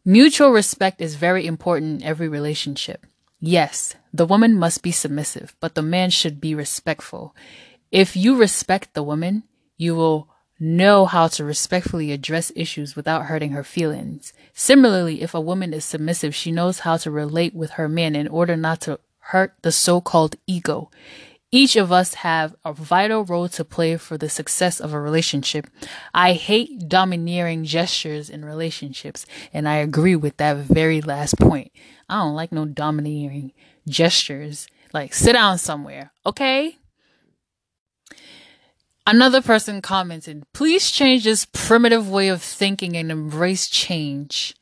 mutual 0.06 0.52
respect 0.52 1.02
is 1.02 1.16
very 1.16 1.46
important 1.48 2.02
in 2.02 2.08
every 2.08 2.30
relationship. 2.30 3.06
Yes, 3.44 3.96
the 4.14 4.28
woman 4.28 4.56
must 4.56 4.84
be 4.84 4.92
submissive, 4.92 5.56
but 5.60 5.74
the 5.74 5.82
man 5.82 6.12
should 6.12 6.40
be 6.40 6.54
respectful. 6.54 7.36
If 7.92 8.16
you 8.16 8.38
respect 8.38 8.94
the 8.94 9.02
woman, 9.02 9.44
you 9.78 9.96
will 9.96 10.30
know 10.60 11.08
how 11.08 11.28
to 11.28 11.44
respectfully 11.44 12.12
address 12.12 12.52
issues 12.56 12.96
without 12.96 13.26
hurting 13.26 13.52
her 13.54 13.64
feelings. 13.64 14.32
Similarly, 14.54 15.24
if 15.24 15.34
a 15.34 15.42
woman 15.42 15.74
is 15.74 15.84
submissive, 15.84 16.36
she 16.36 16.52
knows 16.52 16.80
how 16.80 16.98
to 16.98 17.10
relate 17.10 17.56
with 17.56 17.72
her 17.72 17.90
man 17.90 18.16
in 18.16 18.28
order 18.28 18.56
not 18.56 18.80
to 18.82 19.00
hurt 19.18 19.56
the 19.64 19.72
so-called 19.72 20.36
ego. 20.46 20.92
Each 21.54 21.76
of 21.76 21.92
us 21.92 22.14
have 22.16 22.56
a 22.64 22.72
vital 22.72 23.26
role 23.26 23.50
to 23.50 23.66
play 23.66 23.98
for 23.98 24.18
the 24.18 24.30
success 24.30 24.80
of 24.80 24.94
a 24.94 25.00
relationship. 25.02 25.68
I 26.14 26.32
hate 26.32 26.88
domineering 26.88 27.66
gestures 27.66 28.30
in 28.30 28.46
relationships, 28.46 29.26
and 29.52 29.68
I 29.68 29.76
agree 29.76 30.16
with 30.16 30.38
that 30.38 30.56
very 30.58 31.02
last 31.02 31.38
point. 31.38 31.74
I 32.08 32.20
don't 32.20 32.36
like 32.36 32.54
no 32.54 32.64
domineering 32.66 33.52
gestures. 33.86 34.68
Like, 34.94 35.14
sit 35.14 35.34
down 35.34 35.58
somewhere, 35.58 36.12
okay? 36.26 36.78
Another 39.06 39.42
person 39.42 39.82
commented, 39.82 40.44
please 40.54 40.90
change 40.90 41.26
this 41.26 41.46
primitive 41.52 42.10
way 42.10 42.30
of 42.30 42.42
thinking 42.42 42.96
and 42.96 43.12
embrace 43.12 43.68
change. 43.68 44.56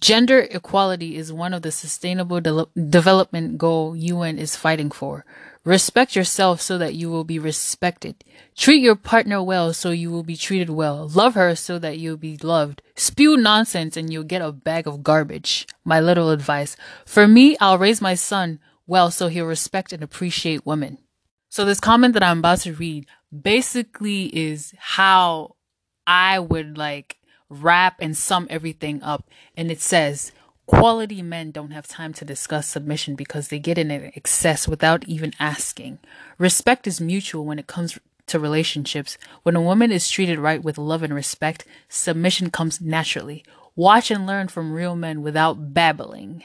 Gender 0.00 0.40
equality 0.50 1.16
is 1.16 1.32
one 1.32 1.54
of 1.54 1.62
the 1.62 1.72
sustainable 1.72 2.40
de- 2.40 2.66
development 2.90 3.56
goal 3.58 3.96
UN 3.96 4.38
is 4.38 4.54
fighting 4.54 4.90
for. 4.90 5.24
Respect 5.64 6.16
yourself 6.16 6.60
so 6.60 6.78
that 6.78 6.94
you 6.94 7.10
will 7.10 7.24
be 7.24 7.38
respected. 7.38 8.24
Treat 8.56 8.82
your 8.82 8.96
partner 8.96 9.42
well 9.42 9.72
so 9.72 9.90
you 9.90 10.10
will 10.10 10.22
be 10.22 10.36
treated 10.36 10.70
well. 10.70 11.08
Love 11.08 11.34
her 11.34 11.54
so 11.54 11.78
that 11.78 11.98
you'll 11.98 12.16
be 12.16 12.36
loved. 12.38 12.82
Spew 12.96 13.36
nonsense 13.36 13.96
and 13.96 14.12
you'll 14.12 14.24
get 14.24 14.42
a 14.42 14.52
bag 14.52 14.86
of 14.86 15.02
garbage. 15.02 15.66
My 15.84 16.00
little 16.00 16.30
advice. 16.30 16.76
For 17.04 17.28
me, 17.28 17.56
I'll 17.60 17.78
raise 17.78 18.00
my 18.00 18.14
son 18.14 18.60
well 18.86 19.10
so 19.10 19.28
he'll 19.28 19.46
respect 19.46 19.92
and 19.92 20.02
appreciate 20.02 20.64
women. 20.64 20.98
So 21.50 21.64
this 21.64 21.80
comment 21.80 22.14
that 22.14 22.22
I'm 22.22 22.38
about 22.38 22.60
to 22.60 22.74
read 22.74 23.06
basically 23.30 24.24
is 24.36 24.74
how 24.78 25.56
I 26.06 26.38
would 26.38 26.78
like 26.78 27.16
wrap 27.50 27.96
and 28.00 28.16
sum 28.16 28.46
everything 28.50 29.02
up. 29.02 29.28
And 29.56 29.70
it 29.70 29.80
says, 29.80 30.32
Quality 30.68 31.22
men 31.22 31.50
don't 31.50 31.70
have 31.70 31.88
time 31.88 32.12
to 32.12 32.26
discuss 32.26 32.66
submission 32.66 33.14
because 33.14 33.48
they 33.48 33.58
get 33.58 33.78
in 33.78 33.90
excess 33.90 34.68
without 34.68 35.02
even 35.08 35.32
asking. 35.40 35.98
Respect 36.36 36.86
is 36.86 37.00
mutual 37.00 37.46
when 37.46 37.58
it 37.58 37.66
comes 37.66 37.98
to 38.26 38.38
relationships. 38.38 39.16
When 39.44 39.56
a 39.56 39.62
woman 39.62 39.90
is 39.90 40.10
treated 40.10 40.38
right 40.38 40.62
with 40.62 40.76
love 40.76 41.02
and 41.02 41.14
respect, 41.14 41.64
submission 41.88 42.50
comes 42.50 42.82
naturally. 42.82 43.42
Watch 43.76 44.10
and 44.10 44.26
learn 44.26 44.48
from 44.48 44.74
real 44.74 44.94
men 44.94 45.22
without 45.22 45.72
babbling. 45.72 46.44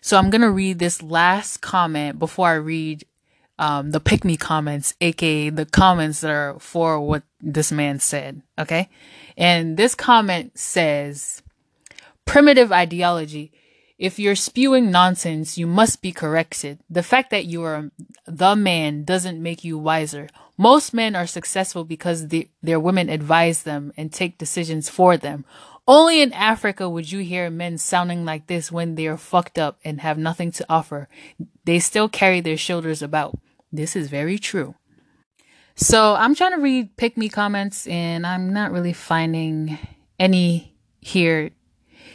So 0.00 0.16
I'm 0.16 0.30
going 0.30 0.40
to 0.40 0.50
read 0.50 0.78
this 0.78 1.02
last 1.02 1.58
comment 1.58 2.18
before 2.18 2.48
I 2.48 2.54
read 2.54 3.04
um, 3.58 3.90
the 3.90 4.00
pick 4.00 4.24
me 4.24 4.38
comments, 4.38 4.94
aka 5.02 5.50
the 5.50 5.66
comments 5.66 6.22
that 6.22 6.30
are 6.30 6.58
for 6.58 6.98
what 6.98 7.24
this 7.42 7.70
man 7.70 8.00
said. 8.00 8.40
Okay. 8.58 8.88
And 9.36 9.76
this 9.76 9.94
comment 9.94 10.58
says, 10.58 11.42
primitive 12.24 12.72
ideology. 12.72 13.52
If 13.98 14.18
you're 14.18 14.34
spewing 14.34 14.90
nonsense, 14.90 15.56
you 15.56 15.66
must 15.66 16.02
be 16.02 16.12
corrected. 16.12 16.80
The 16.90 17.02
fact 17.02 17.30
that 17.30 17.44
you 17.46 17.62
are 17.62 17.90
the 18.26 18.56
man 18.56 19.04
doesn't 19.04 19.42
make 19.42 19.64
you 19.64 19.78
wiser. 19.78 20.28
Most 20.56 20.92
men 20.94 21.14
are 21.14 21.26
successful 21.26 21.84
because 21.84 22.28
the, 22.28 22.48
their 22.62 22.80
women 22.80 23.08
advise 23.08 23.62
them 23.62 23.92
and 23.96 24.12
take 24.12 24.38
decisions 24.38 24.88
for 24.88 25.16
them. 25.16 25.44
Only 25.86 26.22
in 26.22 26.32
Africa 26.32 26.88
would 26.88 27.12
you 27.12 27.20
hear 27.20 27.50
men 27.50 27.76
sounding 27.78 28.24
like 28.24 28.46
this 28.46 28.72
when 28.72 28.94
they 28.94 29.06
are 29.06 29.16
fucked 29.16 29.58
up 29.58 29.78
and 29.84 30.00
have 30.00 30.16
nothing 30.16 30.50
to 30.52 30.66
offer. 30.68 31.08
They 31.64 31.78
still 31.78 32.08
carry 32.08 32.40
their 32.40 32.56
shoulders 32.56 33.02
about. 33.02 33.38
This 33.70 33.94
is 33.94 34.08
very 34.08 34.38
true. 34.38 34.74
So 35.76 36.14
I'm 36.14 36.34
trying 36.34 36.52
to 36.52 36.60
read 36.60 36.96
pick 36.96 37.16
me 37.16 37.28
comments 37.28 37.86
and 37.86 38.26
I'm 38.26 38.52
not 38.52 38.70
really 38.72 38.92
finding 38.92 39.78
any 40.18 40.74
here 41.00 41.50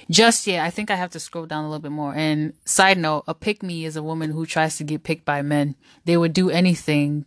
just 0.09 0.47
yet. 0.47 0.65
I 0.65 0.69
think 0.69 0.89
I 0.89 0.95
have 0.95 1.11
to 1.11 1.19
scroll 1.19 1.45
down 1.45 1.63
a 1.63 1.67
little 1.67 1.81
bit 1.81 1.91
more. 1.91 2.13
And 2.15 2.53
side 2.65 2.97
note, 2.97 3.23
a 3.27 3.33
pick 3.33 3.61
me 3.63 3.85
is 3.85 3.95
a 3.95 4.03
woman 4.03 4.31
who 4.31 4.45
tries 4.45 4.77
to 4.77 4.83
get 4.83 5.03
picked 5.03 5.25
by 5.25 5.41
men. 5.41 5.75
They 6.05 6.17
would 6.17 6.33
do 6.33 6.49
anything 6.49 7.25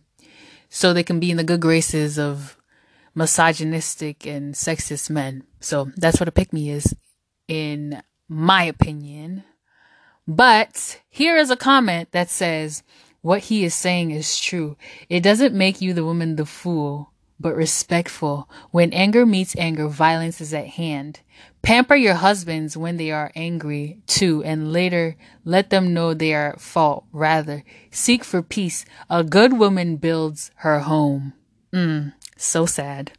so 0.69 0.91
they 0.91 1.03
can 1.03 1.19
be 1.19 1.31
in 1.31 1.37
the 1.37 1.43
good 1.43 1.61
graces 1.61 2.17
of 2.17 2.57
misogynistic 3.15 4.25
and 4.25 4.53
sexist 4.53 5.09
men. 5.09 5.43
So 5.59 5.91
that's 5.95 6.19
what 6.19 6.27
a 6.27 6.33
pick 6.33 6.51
me 6.51 6.69
is, 6.69 6.95
in 7.47 8.01
my 8.27 8.63
opinion. 8.63 9.43
But 10.27 11.01
here 11.09 11.37
is 11.37 11.51
a 11.51 11.55
comment 11.55 12.11
that 12.11 12.29
says, 12.29 12.83
what 13.21 13.41
he 13.41 13.63
is 13.63 13.73
saying 13.73 14.11
is 14.11 14.39
true. 14.39 14.75
It 15.07 15.21
doesn't 15.21 15.55
make 15.55 15.79
you 15.79 15.93
the 15.93 16.03
woman 16.03 16.35
the 16.35 16.45
fool 16.45 17.12
but 17.43 17.55
respectful. 17.55 18.49
When 18.71 18.93
anger 18.93 19.25
meets 19.25 19.55
anger, 19.57 19.87
violence 19.87 20.41
is 20.41 20.53
at 20.53 20.67
hand. 20.67 21.19
Pamper 21.61 21.95
your 21.95 22.15
husbands 22.15 22.75
when 22.75 22.97
they 22.97 23.11
are 23.11 23.31
angry 23.35 24.01
too, 24.07 24.41
and 24.43 24.73
later 24.73 25.15
let 25.45 25.69
them 25.69 25.93
know 25.93 26.13
they 26.13 26.33
are 26.33 26.53
at 26.53 26.61
fault. 26.61 27.05
Rather, 27.11 27.63
seek 27.91 28.23
for 28.23 28.41
peace. 28.41 28.85
A 29.09 29.23
good 29.23 29.59
woman 29.59 29.97
builds 29.97 30.51
her 30.55 30.79
home. 30.79 31.33
Mm, 31.71 32.13
so 32.37 32.65
sad. 32.65 33.11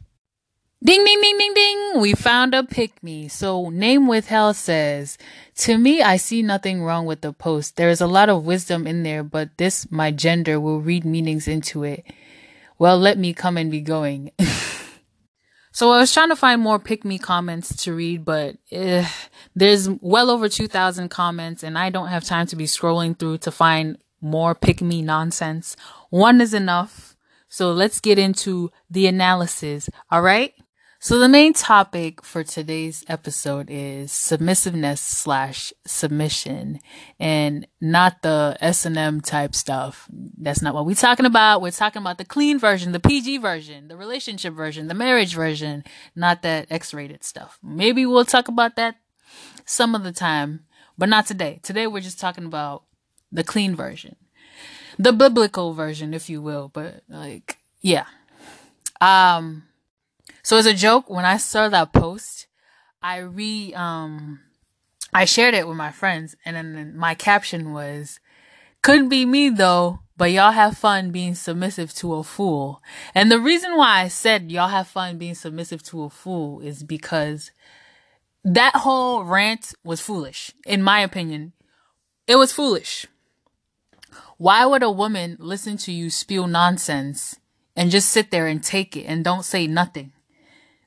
Ding, 0.83 1.05
ding, 1.05 1.21
ding, 1.21 1.37
ding, 1.37 1.53
ding. 1.53 2.01
We 2.01 2.13
found 2.13 2.53
a 2.53 2.63
pick 2.63 3.01
me. 3.01 3.27
So 3.27 3.69
name 3.69 4.07
withheld 4.07 4.55
says, 4.55 5.17
to 5.57 5.77
me, 5.77 6.01
I 6.01 6.17
see 6.17 6.41
nothing 6.41 6.83
wrong 6.83 7.05
with 7.05 7.21
the 7.21 7.31
post. 7.31 7.75
There 7.77 7.89
is 7.89 8.01
a 8.01 8.07
lot 8.07 8.29
of 8.29 8.45
wisdom 8.45 8.85
in 8.85 9.03
there, 9.03 9.23
but 9.23 9.57
this, 9.57 9.89
my 9.91 10.11
gender, 10.11 10.59
will 10.59 10.81
read 10.81 11.05
meanings 11.05 11.47
into 11.47 11.83
it 11.83 12.05
well, 12.77 12.97
let 12.97 13.17
me 13.17 13.33
come 13.33 13.57
and 13.57 13.71
be 13.71 13.81
going. 13.81 14.31
so 15.71 15.91
I 15.91 15.99
was 15.99 16.13
trying 16.13 16.29
to 16.29 16.35
find 16.35 16.61
more 16.61 16.79
pick 16.79 17.05
me 17.05 17.17
comments 17.17 17.83
to 17.83 17.93
read, 17.93 18.25
but 18.25 18.57
eh, 18.71 19.07
there's 19.55 19.89
well 20.01 20.29
over 20.29 20.49
2,000 20.49 21.09
comments 21.09 21.63
and 21.63 21.77
I 21.77 21.89
don't 21.89 22.07
have 22.07 22.23
time 22.23 22.47
to 22.47 22.55
be 22.55 22.65
scrolling 22.65 23.17
through 23.17 23.39
to 23.39 23.51
find 23.51 23.97
more 24.21 24.55
pick 24.55 24.81
me 24.81 25.01
nonsense. 25.01 25.75
One 26.09 26.41
is 26.41 26.53
enough. 26.53 27.15
So 27.47 27.71
let's 27.71 28.01
get 28.01 28.19
into 28.19 28.71
the 28.89 29.07
analysis. 29.07 29.89
All 30.11 30.21
right. 30.21 30.53
So 31.05 31.19
the 31.19 31.29
main 31.29 31.53
topic 31.53 32.23
for 32.23 32.43
today's 32.43 33.05
episode 33.07 33.67
is 33.69 34.11
submissiveness 34.11 34.99
slash 35.01 35.71
submission 35.85 36.79
and 37.19 37.67
not 37.79 38.23
the 38.23 38.57
S&M 38.59 39.21
type 39.21 39.53
stuff. 39.53 40.09
That's 40.11 40.63
not 40.63 40.73
what 40.73 40.87
we're 40.87 40.95
talking 40.95 41.27
about. 41.27 41.61
We're 41.61 41.69
talking 41.69 42.01
about 42.01 42.17
the 42.17 42.25
clean 42.25 42.57
version, 42.57 42.91
the 42.91 42.99
PG 42.99 43.37
version, 43.37 43.87
the 43.87 43.95
relationship 43.95 44.55
version, 44.55 44.87
the 44.87 44.95
marriage 44.95 45.35
version, 45.35 45.83
not 46.15 46.41
that 46.41 46.71
X-rated 46.71 47.23
stuff. 47.23 47.59
Maybe 47.61 48.07
we'll 48.07 48.25
talk 48.25 48.47
about 48.47 48.75
that 48.77 48.95
some 49.63 49.93
of 49.93 50.03
the 50.03 50.11
time, 50.11 50.61
but 50.97 51.07
not 51.07 51.27
today. 51.27 51.59
Today 51.61 51.85
we're 51.85 52.01
just 52.01 52.19
talking 52.19 52.45
about 52.45 52.81
the 53.31 53.43
clean 53.43 53.75
version. 53.75 54.15
The 54.97 55.13
biblical 55.13 55.75
version, 55.75 56.15
if 56.15 56.31
you 56.31 56.41
will, 56.41 56.71
but 56.73 57.03
like, 57.07 57.59
yeah. 57.79 58.05
Um, 58.99 59.65
so 60.45 60.57
as 60.57 60.67
a 60.67 60.75
joke, 60.75 61.09
when 61.09 61.25
I 61.25 61.37
saw 61.37 61.69
that 61.69 61.91
post, 61.91 62.45
I 63.01 63.17
re 63.17 63.73
um 63.73 64.41
I 65.11 65.25
shared 65.25 65.55
it 65.55 65.67
with 65.67 65.75
my 65.75 65.91
friends 65.91 66.35
and 66.45 66.55
then 66.55 66.95
my 66.95 67.15
caption 67.15 67.73
was 67.73 68.19
couldn't 68.83 69.09
be 69.09 69.25
me 69.25 69.49
though, 69.49 70.01
but 70.15 70.31
y'all 70.31 70.51
have 70.51 70.77
fun 70.77 71.09
being 71.09 71.33
submissive 71.33 71.91
to 71.95 72.13
a 72.13 72.23
fool. 72.23 72.83
And 73.15 73.31
the 73.31 73.39
reason 73.39 73.75
why 73.75 74.01
I 74.01 74.07
said 74.07 74.51
y'all 74.51 74.67
have 74.67 74.87
fun 74.87 75.17
being 75.17 75.33
submissive 75.33 75.81
to 75.85 76.03
a 76.03 76.11
fool 76.11 76.59
is 76.59 76.83
because 76.83 77.49
that 78.43 78.75
whole 78.75 79.23
rant 79.23 79.73
was 79.83 79.99
foolish, 79.99 80.51
in 80.63 80.83
my 80.83 80.99
opinion. 80.99 81.53
It 82.27 82.35
was 82.35 82.53
foolish. 82.53 83.07
Why 84.37 84.63
would 84.67 84.83
a 84.83 84.91
woman 84.91 85.37
listen 85.39 85.77
to 85.77 85.91
you 85.91 86.11
spew 86.11 86.45
nonsense 86.45 87.39
and 87.75 87.89
just 87.89 88.09
sit 88.09 88.29
there 88.29 88.45
and 88.45 88.63
take 88.63 88.95
it 88.95 89.05
and 89.05 89.23
don't 89.23 89.43
say 89.43 89.65
nothing? 89.65 90.11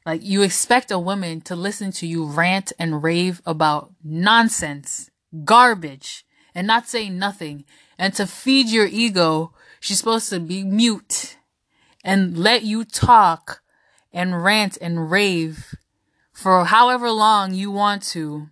Like 0.08 0.24
you 0.24 0.40
expect 0.40 0.90
a 0.90 0.98
woman 0.98 1.42
to 1.42 1.54
listen 1.54 1.92
to 1.92 2.06
you 2.06 2.24
rant 2.24 2.72
and 2.78 3.02
rave 3.02 3.42
about 3.44 3.92
nonsense, 4.02 5.10
garbage, 5.44 6.24
and 6.54 6.66
not 6.66 6.88
say 6.88 7.10
nothing. 7.10 7.66
And 7.98 8.14
to 8.14 8.26
feed 8.26 8.70
your 8.70 8.86
ego, 8.86 9.52
she's 9.80 9.98
supposed 9.98 10.30
to 10.30 10.40
be 10.40 10.64
mute 10.64 11.36
and 12.02 12.38
let 12.38 12.62
you 12.62 12.86
talk 12.86 13.60
and 14.10 14.42
rant 14.42 14.78
and 14.80 15.10
rave 15.10 15.74
for 16.32 16.64
however 16.64 17.10
long 17.10 17.52
you 17.52 17.70
want 17.70 18.02
to 18.04 18.48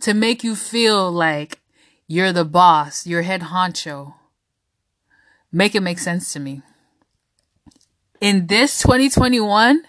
to 0.00 0.14
make 0.14 0.42
you 0.42 0.56
feel 0.56 1.12
like 1.12 1.60
you're 2.06 2.32
the 2.32 2.46
boss, 2.46 3.06
you're 3.06 3.28
head 3.28 3.42
honcho. 3.42 4.14
Make 5.52 5.74
it 5.74 5.82
make 5.82 5.98
sense 5.98 6.32
to 6.32 6.40
me. 6.40 6.62
In 8.22 8.46
this 8.46 8.80
2021, 8.80 9.82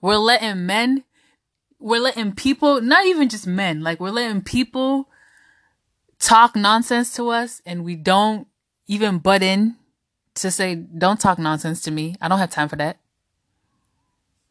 we're 0.00 0.16
letting 0.16 0.66
men, 0.66 1.04
we're 1.78 2.00
letting 2.00 2.32
people, 2.32 2.80
not 2.80 3.06
even 3.06 3.28
just 3.28 3.46
men, 3.46 3.82
like 3.82 4.00
we're 4.00 4.10
letting 4.10 4.42
people 4.42 5.08
talk 6.18 6.56
nonsense 6.56 7.14
to 7.14 7.28
us 7.28 7.60
and 7.66 7.84
we 7.84 7.96
don't 7.96 8.46
even 8.86 9.18
butt 9.18 9.42
in 9.42 9.76
to 10.34 10.50
say, 10.50 10.74
don't 10.74 11.20
talk 11.20 11.38
nonsense 11.38 11.80
to 11.82 11.90
me. 11.90 12.16
I 12.20 12.28
don't 12.28 12.38
have 12.38 12.50
time 12.50 12.68
for 12.68 12.76
that. 12.76 12.98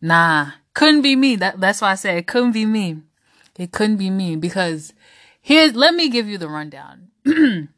Nah, 0.02 0.52
couldn't 0.74 1.02
be 1.02 1.16
me. 1.16 1.36
That, 1.36 1.60
that's 1.60 1.82
why 1.82 1.92
I 1.92 1.96
say 1.96 2.18
it 2.18 2.28
couldn't 2.28 2.52
be 2.52 2.66
me. 2.66 3.02
It 3.58 3.72
couldn't 3.72 3.98
be 3.98 4.10
me 4.10 4.36
because 4.36 4.94
here's, 5.42 5.76
let 5.76 5.94
me 5.94 6.10
give 6.10 6.28
you 6.28 6.38
the 6.38 6.50
rundown. 6.50 7.10
In 7.26 7.70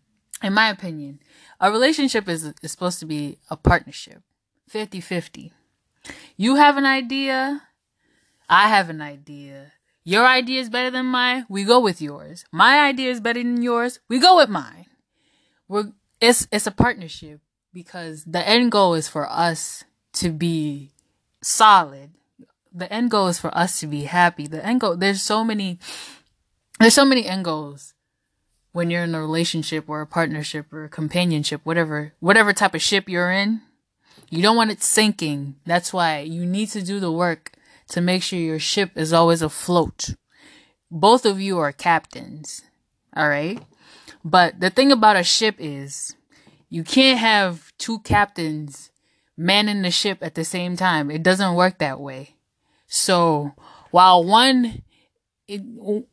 my 0.54 0.70
opinion, 0.70 1.20
a 1.60 1.72
relationship 1.72 2.28
is, 2.28 2.54
is 2.62 2.72
supposed 2.72 3.00
to 3.00 3.06
be 3.06 3.38
a 3.50 3.58
partnership. 3.58 4.22
50 4.68 5.00
50. 5.00 5.54
You 6.36 6.56
have 6.56 6.78
an 6.78 6.86
idea, 6.86 7.64
I 8.50 8.70
have 8.70 8.90
an 8.90 9.02
idea. 9.02 9.74
Your 10.04 10.26
idea 10.26 10.62
is 10.62 10.70
better 10.70 10.90
than 10.90 11.08
mine. 11.08 11.46
We 11.50 11.66
go 11.66 11.82
with 11.82 12.02
yours. 12.02 12.46
My 12.52 12.80
idea 12.80 13.12
is 13.12 13.20
better 13.20 13.44
than 13.44 13.62
yours. 13.62 14.00
We 14.08 14.20
go 14.20 14.38
with 14.38 14.48
mine. 14.48 14.86
We're 15.68 15.92
it's 16.22 16.48
it's 16.52 16.66
a 16.66 16.72
partnership 16.72 17.42
because 17.74 18.24
the 18.24 18.48
end 18.48 18.72
goal 18.72 18.94
is 18.94 19.10
for 19.10 19.30
us 19.30 19.84
to 20.14 20.32
be 20.32 20.94
solid. 21.42 22.12
The 22.74 22.92
end 22.92 23.12
goal 23.12 23.28
is 23.28 23.40
for 23.40 23.56
us 23.58 23.80
to 23.82 23.88
be 23.88 24.04
happy. 24.04 24.48
The 24.48 24.66
end 24.66 24.80
goal 24.80 24.96
there's 24.96 25.22
so 25.22 25.44
many 25.44 25.80
there's 26.80 26.94
so 26.94 27.04
many 27.06 27.26
end 27.26 27.44
goals 27.44 27.94
when 28.72 28.90
you're 28.90 29.04
in 29.04 29.16
a 29.16 29.20
relationship 29.20 29.90
or 29.90 30.02
a 30.02 30.08
partnership 30.08 30.72
or 30.72 30.86
a 30.86 30.90
companionship, 30.90 31.62
whatever 31.66 32.14
whatever 32.20 32.54
type 32.54 32.76
of 32.76 32.82
ship 32.82 33.10
you're 33.10 33.32
in. 33.32 33.62
You 34.30 34.42
don't 34.42 34.58
want 34.58 34.72
it 34.72 34.84
sinking. 34.84 35.56
That's 35.66 35.94
why 35.94 36.20
you 36.20 36.46
need 36.46 36.70
to 36.70 36.82
do 36.82 37.00
the 37.00 37.12
work 37.12 37.54
to 37.90 38.02
make 38.02 38.24
sure 38.24 38.40
your 38.40 38.60
ship 38.60 38.92
is 38.96 39.14
always 39.14 39.42
afloat. 39.42 40.16
Both 40.92 41.26
of 41.26 41.40
you 41.40 41.58
are 41.60 41.72
captains. 41.72 42.62
All 43.16 43.30
right. 43.30 43.62
But 44.24 44.60
the 44.60 44.70
thing 44.70 44.92
about 44.92 45.16
a 45.16 45.24
ship 45.24 45.56
is 45.60 46.16
you 46.70 46.84
can't 46.84 47.20
have 47.20 47.72
two 47.78 48.00
captains 48.00 48.92
manning 49.38 49.82
the 49.82 49.92
ship 49.92 50.20
at 50.22 50.36
the 50.36 50.44
same 50.44 50.76
time. 50.76 51.10
It 51.10 51.24
doesn't 51.24 51.56
work 51.56 51.78
that 51.78 52.00
way. 52.00 52.36
So 52.88 53.54
while 53.92 54.24
one 54.24 54.84
it, 55.48 55.62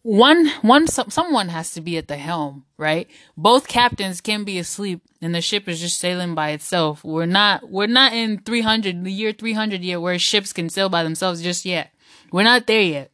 one 0.02 0.48
one 0.62 0.86
someone 0.86 1.48
has 1.48 1.72
to 1.72 1.80
be 1.80 1.96
at 1.96 2.06
the 2.06 2.16
helm, 2.16 2.64
right? 2.76 3.08
Both 3.36 3.66
captains 3.66 4.20
can 4.20 4.44
be 4.44 4.58
asleep 4.58 5.02
and 5.20 5.34
the 5.34 5.40
ship 5.40 5.68
is 5.68 5.80
just 5.80 5.98
sailing 5.98 6.34
by 6.34 6.50
itself. 6.50 7.02
We're 7.02 7.26
not 7.26 7.68
we're 7.68 7.88
not 7.88 8.12
in 8.12 8.38
300 8.38 9.04
the 9.04 9.10
year 9.12 9.32
300 9.32 9.82
yet 9.82 10.00
where 10.00 10.18
ships 10.18 10.52
can 10.52 10.68
sail 10.68 10.88
by 10.88 11.02
themselves 11.02 11.42
just 11.42 11.64
yet. 11.64 11.90
We're 12.30 12.44
not 12.44 12.66
there 12.66 12.80
yet. 12.80 13.10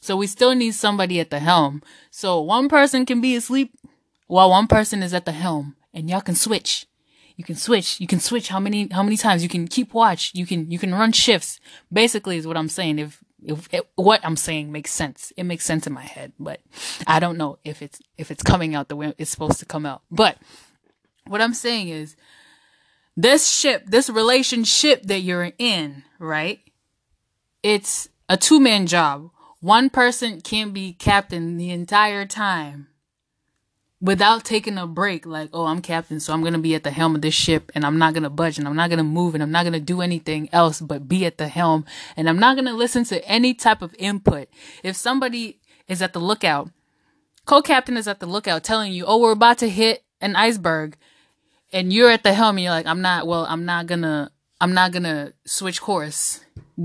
So 0.00 0.16
we 0.16 0.26
still 0.26 0.54
need 0.54 0.74
somebody 0.74 1.20
at 1.20 1.30
the 1.30 1.38
helm. 1.38 1.82
So 2.10 2.40
one 2.40 2.68
person 2.68 3.06
can 3.06 3.20
be 3.20 3.34
asleep 3.34 3.74
while 4.26 4.50
one 4.50 4.66
person 4.66 5.02
is 5.02 5.14
at 5.14 5.24
the 5.24 5.32
helm 5.32 5.76
and 5.94 6.10
y'all 6.10 6.20
can 6.20 6.34
switch. 6.34 6.86
You 7.36 7.44
can 7.44 7.56
switch. 7.56 7.98
You 7.98 8.06
can 8.06 8.20
switch 8.20 8.48
how 8.48 8.60
many 8.60 8.88
how 8.90 9.02
many 9.02 9.16
times 9.16 9.42
you 9.42 9.48
can 9.48 9.66
keep 9.66 9.94
watch. 9.94 10.32
You 10.34 10.44
can 10.44 10.70
you 10.70 10.78
can 10.78 10.94
run 10.94 11.12
shifts. 11.12 11.60
Basically 11.90 12.36
is 12.36 12.46
what 12.46 12.58
I'm 12.58 12.68
saying. 12.68 12.98
If 12.98 13.24
if 13.44 13.68
what 13.96 14.20
I'm 14.24 14.36
saying 14.36 14.72
makes 14.72 14.92
sense. 14.92 15.32
It 15.36 15.44
makes 15.44 15.64
sense 15.64 15.86
in 15.86 15.92
my 15.92 16.02
head, 16.02 16.32
but 16.38 16.60
I 17.06 17.20
don't 17.20 17.38
know 17.38 17.58
if 17.64 17.82
it's 17.82 18.00
if 18.16 18.30
it's 18.30 18.42
coming 18.42 18.74
out 18.74 18.88
the 18.88 18.96
way 18.96 19.14
it's 19.18 19.30
supposed 19.30 19.60
to 19.60 19.66
come 19.66 19.86
out. 19.86 20.02
But 20.10 20.38
what 21.26 21.40
I'm 21.40 21.54
saying 21.54 21.88
is 21.88 22.16
this 23.16 23.50
ship, 23.50 23.84
this 23.86 24.08
relationship 24.08 25.02
that 25.04 25.20
you're 25.20 25.52
in, 25.58 26.04
right? 26.18 26.60
It's 27.62 28.08
a 28.28 28.36
two-man 28.36 28.86
job. 28.86 29.30
One 29.60 29.90
person 29.90 30.40
can't 30.40 30.72
be 30.72 30.92
captain 30.92 31.56
the 31.56 31.70
entire 31.70 32.26
time 32.26 32.88
without 34.02 34.44
taking 34.44 34.76
a 34.76 34.86
break 34.86 35.24
like 35.24 35.48
oh 35.52 35.66
i'm 35.66 35.80
captain 35.80 36.18
so 36.18 36.34
i'm 36.34 36.42
to 36.52 36.58
be 36.58 36.74
at 36.74 36.82
the 36.82 36.90
helm 36.90 37.14
of 37.14 37.22
this 37.22 37.32
ship 37.32 37.70
and 37.74 37.86
i'm 37.86 37.98
not 37.98 38.12
to 38.14 38.28
budge 38.28 38.58
and 38.58 38.66
i'm 38.66 38.74
not 38.74 38.90
to 38.90 39.04
move 39.04 39.32
and 39.32 39.42
i'm 39.42 39.52
not 39.52 39.62
to 39.62 39.80
do 39.80 40.02
anything 40.02 40.48
else 40.52 40.80
but 40.80 41.08
be 41.08 41.24
at 41.24 41.38
the 41.38 41.46
helm 41.48 41.84
and 42.16 42.28
i'm 42.28 42.38
not 42.38 42.56
to 42.58 42.72
listen 42.74 43.04
to 43.04 43.24
any 43.26 43.54
type 43.54 43.80
of 43.80 43.94
input. 43.98 44.48
If 44.82 44.96
somebody 44.96 45.60
is 45.88 46.02
at 46.02 46.12
the 46.12 46.18
lookout 46.18 46.70
co-captain 47.46 47.96
is 47.96 48.08
at 48.08 48.18
the 48.18 48.26
lookout 48.26 48.64
telling 48.64 48.92
you 48.92 49.04
oh 49.06 49.18
we're 49.18 49.32
about 49.32 49.58
to 49.58 49.68
hit 49.68 50.04
an 50.20 50.34
iceberg 50.34 50.96
and 51.72 51.92
you're 51.92 52.10
at 52.10 52.24
the 52.24 52.34
helm 52.34 52.56
and 52.56 52.64
you're 52.64 52.72
like 52.72 52.86
i'm 52.86 53.02
not 53.02 53.26
well 53.26 53.46
i'm 53.48 53.64
not 53.64 53.86
to 54.02 54.30
i'm 54.60 54.74
not 54.74 54.92
to 55.04 55.32
switch 55.44 55.80
course. 55.80 56.40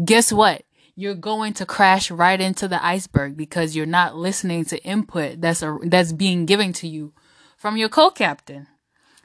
Guess 0.05 0.31
what 0.31 0.63
you're 0.99 1.13
going 1.13 1.53
to 1.53 1.65
crash 1.65 2.09
right 2.09 2.41
into 2.41 2.67
the 2.67 2.83
iceberg 2.83 3.37
because 3.37 3.75
you're 3.75 3.85
not 3.85 4.15
listening 4.15 4.65
to 4.65 4.83
input 4.83 5.39
that's 5.39 5.61
a, 5.61 5.77
that's 5.83 6.11
being 6.11 6.45
given 6.47 6.73
to 6.73 6.87
you 6.87 7.13
from 7.55 7.77
your 7.77 7.87
co-captain. 7.87 8.67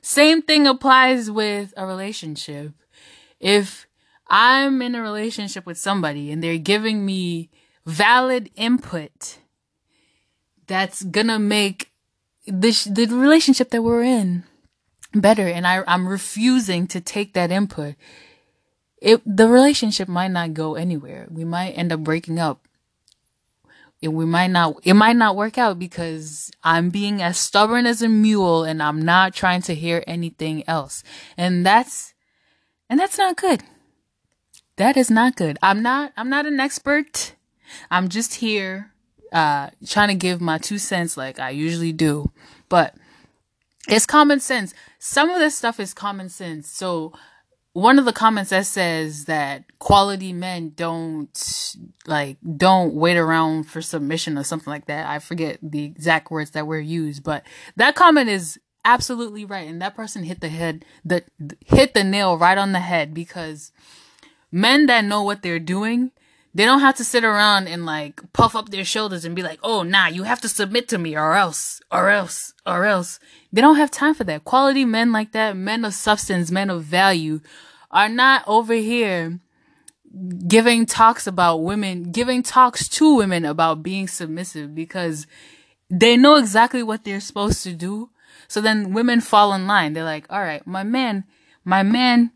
Same 0.03 0.43
thing 0.43 0.67
applies 0.67 1.31
with 1.31 1.73
a 1.77 1.87
relationship. 1.87 2.73
If 3.41 3.87
I'm 4.29 4.83
in 4.83 4.95
a 4.95 5.01
relationship 5.01 5.65
with 5.65 5.79
somebody 5.79 6.31
and 6.31 6.43
they're 6.43 6.59
giving 6.59 7.07
me 7.07 7.51
valid 7.87 8.51
input 8.55 9.39
that's 10.67 11.03
gonna 11.03 11.39
make 11.39 11.91
the 12.47 12.71
the 12.91 13.07
relationship 13.07 13.71
that 13.71 13.83
we're 13.83 14.03
in 14.03 14.45
better 15.15 15.49
and 15.49 15.67
I 15.67 15.83
I'm 15.87 16.07
refusing 16.07 16.87
to 16.89 17.01
take 17.01 17.33
that 17.33 17.51
input 17.51 17.95
it 19.03 19.21
the 19.27 19.49
relationship 19.49 20.09
might 20.09 20.31
not 20.31 20.55
go 20.55 20.77
anywhere. 20.77 21.27
We 21.29 21.45
might 21.45 21.73
end 21.73 21.93
up 21.93 22.01
breaking 22.01 22.39
up. 22.39 22.67
It, 24.01 24.09
we 24.09 24.25
might 24.25 24.51
not 24.51 24.77
it 24.85 24.95
might 24.95 25.17
not 25.17 25.37
work 25.37 25.59
out 25.59 25.79
because 25.79 26.51
I'm 26.63 26.91
being 26.91 27.21
as 27.21 27.37
stubborn 27.37 27.85
as 27.85 28.01
a 28.01 28.09
mule 28.09 28.65
and 28.65 28.83
I'm 28.83 29.03
not 29.03 29.35
trying 29.35 29.63
to 29.63 29.75
hear 29.75 30.05
anything 30.07 30.63
else. 30.69 31.03
And 31.37 31.67
that's 31.67 32.15
and 32.89 32.99
that's 32.99 33.19
not 33.19 33.37
good. 33.37 33.65
That 34.77 34.97
is 34.97 35.11
not 35.11 35.37
good. 35.37 35.59
I'm 35.63 35.83
not 35.83 36.13
I'm 36.17 36.31
not 36.31 36.47
an 36.47 36.61
expert. 36.61 37.35
I'm 37.91 38.09
just 38.09 38.37
here 38.37 38.93
uh 39.33 39.71
trying 39.85 40.09
to 40.09 40.15
give 40.15 40.41
my 40.41 40.59
two 40.59 40.79
cents 40.79 41.17
like 41.17 41.41
I 41.41 41.51
usually 41.51 41.93
do. 41.93 42.31
But 42.69 42.95
it's 43.89 44.07
common 44.07 44.39
sense. 44.39 44.75
Some 45.01 45.29
of 45.29 45.41
this 45.41 45.59
stuff 45.59 45.81
is 45.81 45.93
common 45.93 46.29
sense. 46.29 46.69
So 46.69 47.13
one 47.73 47.99
of 47.99 48.05
the 48.05 48.13
comments 48.13 48.51
that 48.51 48.67
says 48.67 49.25
that 49.25 49.65
quality 49.79 50.33
men 50.33 50.73
don't 50.75 51.77
like 52.07 52.37
don't 52.57 52.95
wait 52.95 53.17
around 53.17 53.65
for 53.65 53.81
submission 53.81 54.37
or 54.37 54.45
something 54.45 54.71
like 54.71 54.87
that. 54.87 55.07
I 55.07 55.19
forget 55.19 55.59
the 55.63 55.85
exact 55.85 56.31
words 56.31 56.51
that 56.51 56.67
were 56.67 56.81
used, 56.81 57.25
but 57.25 57.45
that 57.77 57.95
comment 57.95 58.29
is 58.29 58.59
absolutely 58.85 59.45
right 59.45 59.69
and 59.69 59.81
that 59.81 59.95
person 59.95 60.25
hit 60.25 60.41
the 60.41 60.49
head 60.49 60.85
the 61.05 61.23
hit 61.65 61.95
the 61.95 62.03
nail 62.03 62.37
right 62.37 62.59
on 62.59 62.73
the 62.73 62.81
head 62.81 63.15
because 63.15 63.71
men 64.51 64.87
that 64.87 65.05
know 65.05 65.23
what 65.23 65.41
they're 65.41 65.61
doing 65.61 66.11
they 66.55 66.65
don't 66.65 66.81
have 66.81 66.97
to 66.97 67.05
sit 67.05 67.25
around 67.25 67.67
and 67.69 67.87
like 67.87 68.21
puff 68.33 68.55
up 68.55 68.69
their 68.69 68.85
shoulders 68.85 69.25
and 69.25 69.35
be 69.35 69.43
like, 69.43 69.59
oh, 69.63 69.83
nah, 69.83 70.09
you 70.09 70.25
have 70.25 70.41
to 70.43 70.49
submit 70.49 70.89
to 70.89 70.99
me 70.99 71.17
or 71.17 71.35
else, 71.35 71.81
or 71.91 72.11
else, 72.11 72.53
or 72.67 72.85
else. 72.85 73.19
They 73.53 73.61
don't 73.61 73.77
have 73.77 73.91
time 73.91 74.15
for 74.15 74.25
that. 74.25 74.45
Quality 74.45 74.85
men 74.85 75.13
like 75.13 75.33
that, 75.33 75.57
men 75.57 75.85
of 75.85 75.95
substance, 75.95 76.51
men 76.51 76.69
of 76.69 76.85
value, 76.85 77.41
are 77.91 78.09
not 78.09 78.45
over 78.47 78.75
here 78.75 79.41
giving 80.47 80.85
talks 80.85 81.27
about 81.27 81.59
women, 81.59 82.13
giving 82.13 82.43
talks 82.43 82.89
to 82.89 83.17
women 83.17 83.45
about 83.45 83.83
being 83.83 84.07
submissive 84.07 84.75
because 84.75 85.27
they 85.89 86.17
know 86.17 86.37
exactly 86.37 86.83
what 86.83 87.05
they're 87.05 87.21
supposed 87.21 87.63
to 87.65 87.73
do. 87.73 88.11
So 88.47 88.61
then 88.61 88.93
women 88.93 89.23
fall 89.23 89.55
in 89.55 89.67
line. 89.67 89.95
They're 89.95 90.05
like, 90.05 90.27
all 90.29 90.41
right, 90.41 90.67
my 90.67 90.83
man, 90.83 91.25
my 91.65 91.83
man 91.83 92.33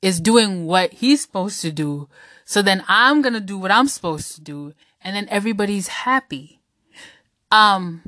is 0.00 0.20
doing 0.20 0.66
what 0.66 0.92
he's 0.92 1.22
supposed 1.22 1.60
to 1.62 1.72
do. 1.72 2.08
So 2.50 2.62
then 2.62 2.82
I'm 2.88 3.22
going 3.22 3.34
to 3.34 3.40
do 3.40 3.56
what 3.56 3.70
I'm 3.70 3.86
supposed 3.86 4.34
to 4.34 4.40
do. 4.40 4.72
And 5.00 5.14
then 5.14 5.28
everybody's 5.28 5.86
happy. 5.86 6.60
Um, 7.52 8.02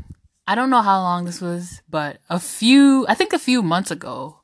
I 0.49 0.57
don't 0.57 0.69
know 0.69 0.83
how 0.83 1.01
long 1.01 1.27
this 1.27 1.41
was, 1.41 1.81
but 1.89 2.19
a 2.29 2.41
few, 2.41 3.07
I 3.09 3.15
think 3.15 3.33
a 3.33 3.39
few 3.39 3.63
months 3.63 3.93
ago, 3.93 4.41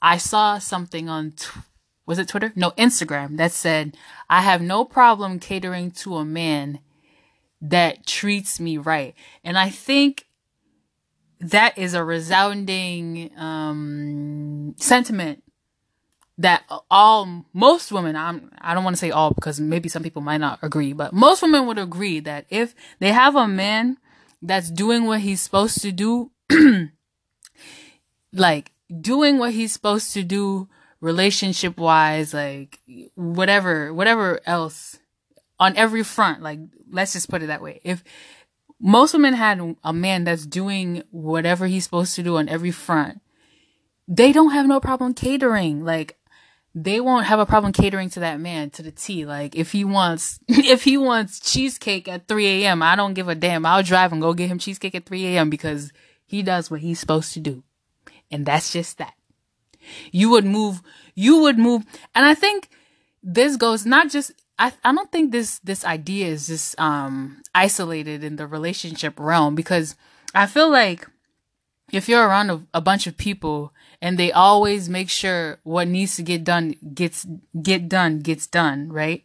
I 0.00 0.18
saw 0.18 0.58
something 0.58 1.08
on, 1.08 1.32
tw- 1.32 1.64
was 2.06 2.20
it 2.20 2.28
Twitter? 2.28 2.52
No, 2.54 2.70
Instagram 2.78 3.38
that 3.38 3.50
said, 3.50 3.96
I 4.28 4.42
have 4.42 4.62
no 4.62 4.84
problem 4.84 5.40
catering 5.40 5.90
to 6.02 6.18
a 6.18 6.24
man 6.24 6.78
that 7.60 8.06
treats 8.06 8.60
me 8.60 8.78
right. 8.78 9.16
And 9.42 9.58
I 9.58 9.68
think 9.68 10.28
that 11.40 11.76
is 11.76 11.94
a 11.94 12.04
resounding, 12.04 13.36
um, 13.36 14.76
sentiment 14.78 15.42
that 16.40 16.64
all 16.90 17.44
most 17.52 17.92
women 17.92 18.16
I'm 18.16 18.50
I 18.60 18.72
don't 18.72 18.82
want 18.82 18.96
to 18.96 19.00
say 19.00 19.10
all 19.10 19.30
because 19.30 19.60
maybe 19.60 19.90
some 19.90 20.02
people 20.02 20.22
might 20.22 20.38
not 20.38 20.58
agree, 20.62 20.94
but 20.94 21.12
most 21.12 21.42
women 21.42 21.66
would 21.66 21.78
agree 21.78 22.18
that 22.20 22.46
if 22.48 22.74
they 22.98 23.12
have 23.12 23.36
a 23.36 23.46
man 23.46 23.98
that's 24.40 24.70
doing 24.70 25.04
what 25.04 25.20
he's 25.20 25.42
supposed 25.42 25.82
to 25.82 25.92
do 25.92 26.30
like 28.32 28.72
doing 29.00 29.36
what 29.38 29.52
he's 29.52 29.72
supposed 29.72 30.14
to 30.14 30.22
do 30.22 30.66
relationship 31.02 31.76
wise 31.76 32.32
like 32.32 32.80
whatever 33.14 33.92
whatever 33.92 34.40
else 34.46 34.98
on 35.58 35.76
every 35.76 36.02
front 36.02 36.42
like 36.42 36.58
let's 36.90 37.12
just 37.12 37.28
put 37.28 37.42
it 37.42 37.46
that 37.48 37.62
way. 37.62 37.80
If 37.84 38.02
most 38.80 39.12
women 39.12 39.34
had 39.34 39.76
a 39.84 39.92
man 39.92 40.24
that's 40.24 40.46
doing 40.46 41.02
whatever 41.10 41.66
he's 41.66 41.84
supposed 41.84 42.16
to 42.16 42.22
do 42.22 42.38
on 42.38 42.48
every 42.48 42.70
front 42.70 43.20
they 44.08 44.32
don't 44.32 44.50
have 44.50 44.66
no 44.66 44.80
problem 44.80 45.14
catering 45.14 45.84
like 45.84 46.16
they 46.74 47.00
won't 47.00 47.26
have 47.26 47.40
a 47.40 47.46
problem 47.46 47.72
catering 47.72 48.10
to 48.10 48.20
that 48.20 48.38
man 48.38 48.70
to 48.70 48.82
the 48.82 48.92
T. 48.92 49.26
Like 49.26 49.56
if 49.56 49.72
he 49.72 49.84
wants, 49.84 50.38
if 50.48 50.84
he 50.84 50.96
wants 50.96 51.40
cheesecake 51.40 52.08
at 52.08 52.28
3 52.28 52.64
a.m., 52.64 52.82
I 52.82 52.96
don't 52.96 53.14
give 53.14 53.28
a 53.28 53.34
damn. 53.34 53.66
I'll 53.66 53.82
drive 53.82 54.12
and 54.12 54.22
go 54.22 54.34
get 54.34 54.48
him 54.48 54.58
cheesecake 54.58 54.94
at 54.94 55.06
3 55.06 55.26
a.m. 55.28 55.50
because 55.50 55.92
he 56.26 56.42
does 56.42 56.70
what 56.70 56.80
he's 56.80 57.00
supposed 57.00 57.32
to 57.34 57.40
do. 57.40 57.64
And 58.30 58.46
that's 58.46 58.72
just 58.72 58.98
that. 58.98 59.14
You 60.12 60.30
would 60.30 60.44
move, 60.44 60.82
you 61.14 61.38
would 61.38 61.58
move. 61.58 61.84
And 62.14 62.24
I 62.24 62.34
think 62.34 62.68
this 63.22 63.56
goes 63.56 63.84
not 63.84 64.10
just, 64.10 64.32
I, 64.58 64.72
I 64.84 64.94
don't 64.94 65.10
think 65.10 65.32
this, 65.32 65.58
this 65.60 65.84
idea 65.84 66.28
is 66.28 66.46
just, 66.46 66.78
um, 66.78 67.42
isolated 67.54 68.22
in 68.22 68.36
the 68.36 68.46
relationship 68.46 69.18
realm 69.18 69.54
because 69.54 69.96
I 70.34 70.46
feel 70.46 70.70
like 70.70 71.08
if 71.92 72.08
you're 72.08 72.26
around 72.26 72.50
a, 72.50 72.62
a 72.74 72.80
bunch 72.80 73.06
of 73.06 73.16
people 73.16 73.72
and 74.02 74.18
they 74.18 74.32
always 74.32 74.88
make 74.88 75.10
sure 75.10 75.58
what 75.62 75.88
needs 75.88 76.16
to 76.16 76.22
get 76.22 76.44
done 76.44 76.74
gets 76.94 77.26
get 77.62 77.88
done 77.88 78.20
gets 78.20 78.46
done, 78.46 78.90
right? 78.92 79.24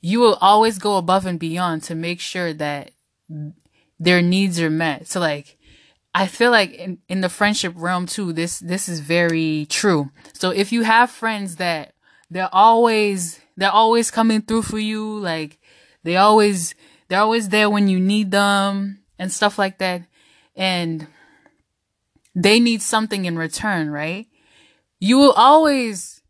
You 0.00 0.20
will 0.20 0.38
always 0.40 0.78
go 0.78 0.96
above 0.96 1.26
and 1.26 1.38
beyond 1.38 1.82
to 1.84 1.94
make 1.94 2.20
sure 2.20 2.52
that 2.54 2.92
their 3.98 4.22
needs 4.22 4.60
are 4.60 4.70
met. 4.70 5.08
So 5.08 5.20
like 5.20 5.56
I 6.14 6.26
feel 6.26 6.50
like 6.50 6.72
in, 6.72 6.98
in 7.08 7.20
the 7.20 7.28
friendship 7.28 7.74
realm 7.76 8.06
too, 8.06 8.32
this 8.32 8.58
this 8.60 8.88
is 8.88 9.00
very 9.00 9.66
true. 9.68 10.10
So 10.32 10.50
if 10.50 10.72
you 10.72 10.82
have 10.82 11.10
friends 11.10 11.56
that 11.56 11.94
they're 12.30 12.52
always 12.52 13.40
they're 13.56 13.70
always 13.70 14.10
coming 14.10 14.42
through 14.42 14.62
for 14.62 14.78
you, 14.78 15.18
like 15.18 15.58
they 16.04 16.16
always 16.16 16.74
they're 17.08 17.20
always 17.20 17.48
there 17.48 17.68
when 17.70 17.88
you 17.88 17.98
need 17.98 18.30
them 18.30 19.00
and 19.18 19.32
stuff 19.32 19.58
like 19.58 19.78
that. 19.78 20.02
And 20.56 21.06
they 22.34 22.60
need 22.60 22.82
something 22.82 23.24
in 23.24 23.38
return, 23.38 23.90
right? 23.90 24.26
You 25.00 25.18
will 25.18 25.32
always 25.32 26.22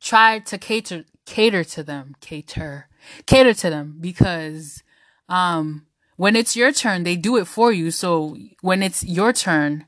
try 0.00 0.38
to 0.40 0.58
cater 0.58 1.04
cater 1.26 1.64
to 1.64 1.82
them, 1.82 2.14
cater 2.20 2.88
cater 3.26 3.54
to 3.54 3.70
them 3.70 3.96
because 4.00 4.82
um 5.28 5.86
when 6.16 6.36
it's 6.36 6.54
your 6.54 6.72
turn, 6.72 7.02
they 7.02 7.16
do 7.16 7.36
it 7.36 7.46
for 7.46 7.72
you. 7.72 7.90
So 7.90 8.36
when 8.60 8.82
it's 8.82 9.02
your 9.02 9.32
turn, 9.32 9.86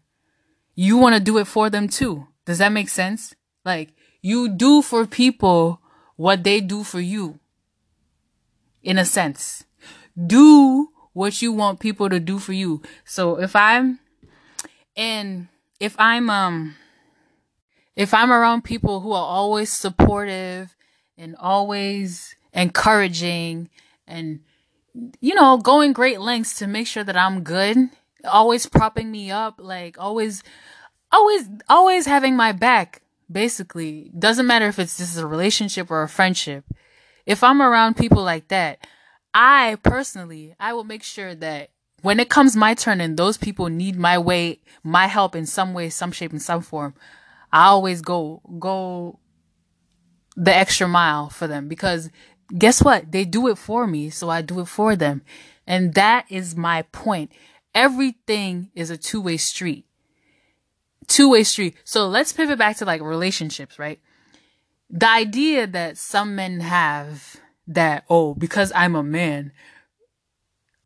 you 0.75 0.97
want 0.97 1.15
to 1.15 1.21
do 1.21 1.39
it 1.39 1.47
for 1.47 1.71
them 1.71 1.89
too. 1.89 2.27
Does 2.45 2.59
that 2.59 2.73
make 2.73 2.89
sense? 2.89 3.35
Like 3.65 3.95
you 4.23 4.49
do 4.49 4.83
for 4.83 5.07
people 5.07 5.81
what 6.17 6.43
they 6.43 6.61
do 6.61 6.83
for 6.83 7.01
you. 7.01 7.39
In 8.83 8.99
a 8.99 9.05
sense, 9.05 9.65
do 10.27 10.91
what 11.13 11.43
you 11.43 11.53
want 11.53 11.81
people 11.81 12.09
to 12.09 12.21
do 12.21 12.39
for 12.39 12.53
you. 12.53 12.83
So 13.05 13.41
if 13.41 13.57
I'm 13.57 13.99
in 14.95 15.49
if 15.81 15.95
I'm 15.99 16.31
um 16.31 16.77
if 17.95 18.13
I'm 18.13 18.33
around 18.33 18.63
people 18.63 19.01
who 19.01 19.13
are 19.13 19.25
always 19.25 19.73
supportive 19.73 20.75
and 21.17 21.35
always 21.39 22.37
encouraging 22.53 23.71
and 24.07 24.41
you 25.21 25.35
know 25.35 25.59
going 25.59 25.93
great 25.93 26.21
lengths 26.21 26.59
to 26.59 26.67
make 26.67 26.87
sure 26.87 27.05
that 27.05 27.17
I'm 27.17 27.43
good, 27.43 27.77
always 28.25 28.67
propping 28.67 29.11
me 29.11 29.31
up, 29.31 29.57
like 29.59 29.99
always 29.99 30.43
always 31.13 31.49
always 31.69 32.07
having 32.07 32.37
my 32.37 32.53
back 32.53 33.03
basically. 33.31 34.11
Doesn't 34.19 34.47
matter 34.47 34.67
if 34.69 34.79
it's 34.79 34.99
this 34.99 35.11
is 35.11 35.19
a 35.19 35.27
relationship 35.27 35.91
or 35.91 36.03
a 36.03 36.09
friendship. 36.09 36.65
If 37.27 37.43
i'm 37.43 37.61
around 37.61 37.97
people 37.97 38.23
like 38.23 38.49
that 38.49 38.87
i 39.35 39.77
personally 39.83 40.55
i 40.61 40.73
will 40.73 40.85
make 40.85 41.03
sure 41.03 41.35
that 41.35 41.71
when 42.07 42.21
it 42.21 42.29
comes 42.29 42.55
my 42.55 42.73
turn 42.73 43.01
and 43.01 43.17
those 43.17 43.37
people 43.37 43.67
need 43.67 43.97
my 43.97 44.17
way, 44.17 44.61
my 44.85 45.09
help 45.09 45.35
in 45.35 45.45
some 45.45 45.75
way, 45.75 45.91
some 45.91 46.13
shape, 46.13 46.33
in 46.33 46.39
some 46.39 46.63
form, 46.63 46.95
I 47.53 47.65
always 47.65 48.01
go, 48.01 48.43
go 48.61 49.19
the 50.37 50.55
extra 50.55 50.87
mile 50.87 51.31
for 51.31 51.49
them 51.49 51.67
because 51.67 52.09
guess 52.57 52.81
what? 52.81 53.11
They 53.11 53.25
do 53.25 53.49
it 53.49 53.59
for 53.59 53.89
me. 53.89 54.11
So 54.11 54.31
I 54.31 54.41
do 54.41 54.61
it 54.61 54.69
for 54.69 54.95
them. 54.95 55.23
And 55.67 55.95
that 55.95 56.27
is 56.29 56.55
my 56.55 56.83
point. 56.83 57.33
Everything 57.75 58.71
is 58.77 58.91
a 58.91 58.97
two 58.97 59.21
way 59.21 59.37
street. 59.37 59.85
Two 61.09 61.31
way 61.31 61.43
street. 61.43 61.75
So 61.83 62.07
let's 62.07 62.33
pivot 62.33 62.57
back 62.57 62.77
to 62.77 62.85
like 62.85 63.01
relationships, 63.01 63.81
right? 63.81 63.99
The 64.91 65.11
idea 65.11 65.67
that 65.67 65.99
some 65.99 66.37
men 66.37 66.61
have 66.61 67.35
that, 67.67 68.05
oh, 68.09 68.35
because 68.35 68.71
I'm 68.77 68.95
a 68.95 69.03
man, 69.03 69.51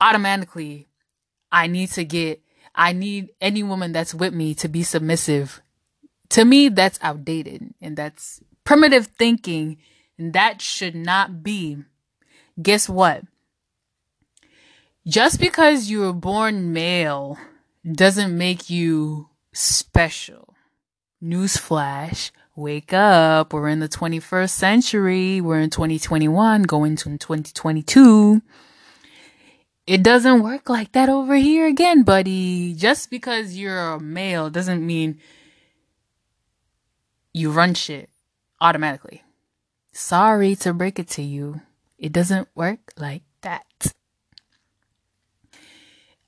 automatically 0.01 0.87
I 1.53 1.67
need 1.67 1.91
to 1.93 2.05
get, 2.05 2.43
I 2.75 2.93
need 2.93 3.31
any 3.41 3.63
woman 3.63 3.93
that's 3.93 4.15
with 4.15 4.35
me 4.35 4.55
to 4.57 4.69
be 4.69 4.83
submissive. 4.83 5.61
To 6.31 6.45
me, 6.45 6.69
that's 6.69 6.99
outdated 7.03 7.75
and 7.81 7.97
that's 7.97 8.41
primitive 8.65 9.09
thinking. 9.19 9.79
And 10.19 10.33
that 10.33 10.63
should 10.63 10.95
not 10.95 11.43
be. 11.43 11.79
Guess 12.61 12.89
what? 12.89 13.25
Just 15.07 15.41
because 15.41 15.91
you 15.91 16.01
were 16.01 16.13
born 16.13 16.73
male 16.73 17.39
doesn't 17.91 18.37
make 18.37 18.69
you 18.69 19.29
special. 19.53 20.55
Newsflash. 21.23 22.31
Wake 22.55 22.93
up. 22.93 23.53
We're 23.53 23.69
in 23.69 23.81
the 23.81 23.89
21st 23.89 24.51
century. 24.51 25.41
We're 25.41 25.61
in 25.61 25.71
2021, 25.71 26.65
going 26.65 26.97
to 26.97 27.17
2022 27.17 28.43
it 29.91 30.05
doesn't 30.05 30.45
work 30.45 30.69
like 30.69 30.93
that 30.93 31.09
over 31.09 31.35
here 31.35 31.67
again, 31.67 32.05
buddy. 32.05 32.75
Just 32.75 33.11
because 33.11 33.57
you're 33.57 33.77
a 33.77 33.99
male 33.99 34.49
doesn't 34.49 34.87
mean 34.87 35.19
you 37.35 37.51
run 37.51 37.75
shit 37.75 38.09
automatically. 38.61 39.25
Sorry 39.91 40.55
to 40.63 40.73
break 40.73 41.01
it 41.01 41.09
to 41.09 41.23
you. 41.23 41.63
It 41.99 42.13
doesn't 42.13 42.47
work 42.55 42.93
like 42.97 43.25
that. 43.41 43.67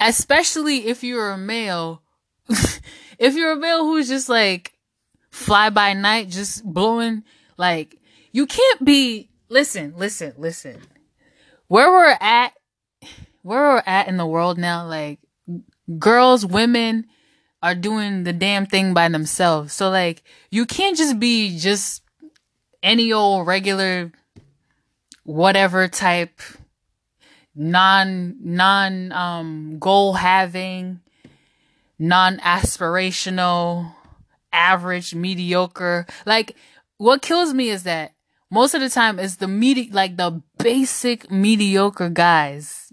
Especially 0.00 0.88
if 0.88 1.04
you're 1.04 1.30
a 1.30 1.38
male. 1.38 2.02
if 3.16 3.36
you're 3.36 3.52
a 3.52 3.56
male 3.56 3.84
who's 3.84 4.08
just 4.08 4.28
like 4.28 4.72
fly 5.30 5.70
by 5.70 5.92
night, 5.92 6.30
just 6.30 6.64
blowing, 6.64 7.22
Like, 7.56 8.00
you 8.32 8.46
can't 8.46 8.84
be, 8.84 9.30
listen, 9.48 9.94
listen, 9.96 10.34
listen. 10.36 10.80
Where 11.68 11.92
we're 11.92 12.18
at, 12.20 12.54
where 13.42 13.74
we're 13.74 13.82
at 13.86 14.08
in 14.08 14.16
the 14.16 14.26
world 14.26 14.58
now, 14.58 14.86
like, 14.86 15.18
girls, 15.98 16.46
women 16.46 17.06
are 17.62 17.74
doing 17.74 18.24
the 18.24 18.32
damn 18.32 18.66
thing 18.66 18.94
by 18.94 19.08
themselves. 19.08 19.72
So, 19.72 19.90
like, 19.90 20.22
you 20.50 20.66
can't 20.66 20.96
just 20.96 21.18
be 21.18 21.58
just 21.58 22.02
any 22.82 23.12
old 23.12 23.46
regular, 23.46 24.12
whatever 25.24 25.86
type, 25.88 26.40
non, 27.54 28.36
non, 28.40 29.12
um, 29.12 29.78
goal 29.78 30.14
having, 30.14 31.00
non 31.98 32.38
aspirational, 32.38 33.94
average, 34.52 35.14
mediocre. 35.14 36.06
Like, 36.26 36.56
what 36.98 37.22
kills 37.22 37.54
me 37.54 37.70
is 37.70 37.84
that 37.84 38.14
most 38.50 38.74
of 38.74 38.80
the 38.80 38.90
time 38.90 39.18
it's 39.18 39.36
the 39.36 39.48
medi 39.48 39.88
like 39.90 40.16
the 40.16 40.42
basic 40.58 41.30
mediocre 41.30 42.10
guys. 42.10 42.92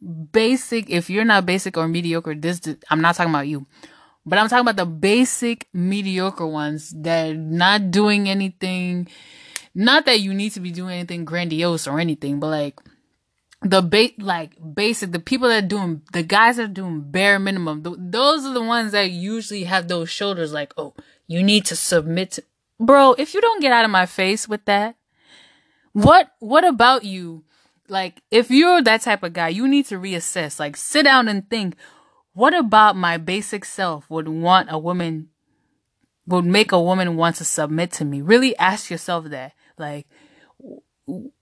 Basic, 0.00 0.88
if 0.90 1.10
you're 1.10 1.24
not 1.24 1.46
basic 1.46 1.76
or 1.76 1.88
mediocre, 1.88 2.34
this, 2.34 2.60
I'm 2.90 3.00
not 3.00 3.16
talking 3.16 3.32
about 3.32 3.48
you. 3.48 3.66
But 4.24 4.38
I'm 4.38 4.48
talking 4.48 4.62
about 4.62 4.76
the 4.76 4.86
basic 4.86 5.68
mediocre 5.72 6.46
ones 6.46 6.92
that 6.96 7.30
are 7.30 7.34
not 7.34 7.90
doing 7.90 8.28
anything. 8.28 9.08
Not 9.74 10.04
that 10.06 10.20
you 10.20 10.34
need 10.34 10.50
to 10.50 10.60
be 10.60 10.70
doing 10.70 10.94
anything 10.94 11.24
grandiose 11.24 11.86
or 11.86 11.98
anything, 11.98 12.38
but 12.38 12.48
like 12.48 12.78
the 13.62 13.82
ba- 13.82 14.22
like 14.22 14.52
basic 14.74 15.10
the 15.10 15.18
people 15.18 15.48
that 15.48 15.68
doing 15.68 16.02
the 16.12 16.22
guys 16.22 16.56
that 16.56 16.64
are 16.64 16.72
doing 16.72 17.00
bare 17.00 17.38
minimum 17.38 17.82
th- 17.82 17.96
those 17.98 18.44
are 18.44 18.54
the 18.54 18.62
ones 18.62 18.92
that 18.92 19.10
usually 19.10 19.64
have 19.64 19.88
those 19.88 20.08
shoulders 20.08 20.52
like 20.52 20.72
oh 20.76 20.94
you 21.26 21.42
need 21.42 21.64
to 21.64 21.74
submit 21.74 22.30
to 22.32 22.44
bro 22.78 23.14
if 23.18 23.34
you 23.34 23.40
don't 23.40 23.60
get 23.60 23.72
out 23.72 23.84
of 23.84 23.90
my 23.90 24.06
face 24.06 24.48
with 24.48 24.64
that 24.66 24.94
what 25.92 26.30
what 26.38 26.64
about 26.64 27.04
you 27.04 27.42
like 27.88 28.22
if 28.30 28.50
you're 28.50 28.82
that 28.82 29.02
type 29.02 29.22
of 29.22 29.32
guy 29.32 29.48
you 29.48 29.66
need 29.66 29.86
to 29.86 29.96
reassess 29.96 30.58
like 30.58 30.76
sit 30.76 31.04
down 31.04 31.28
and 31.28 31.48
think 31.48 31.74
what 32.32 32.54
about 32.54 32.96
my 32.96 33.16
basic 33.16 33.64
self 33.64 34.08
would 34.10 34.28
want 34.28 34.68
a 34.70 34.78
woman 34.78 35.28
would 36.26 36.44
make 36.44 36.72
a 36.72 36.80
woman 36.80 37.16
want 37.16 37.36
to 37.36 37.44
submit 37.44 37.90
to 37.90 38.04
me 38.04 38.20
really 38.20 38.56
ask 38.58 38.90
yourself 38.90 39.26
that 39.26 39.52
like 39.78 40.06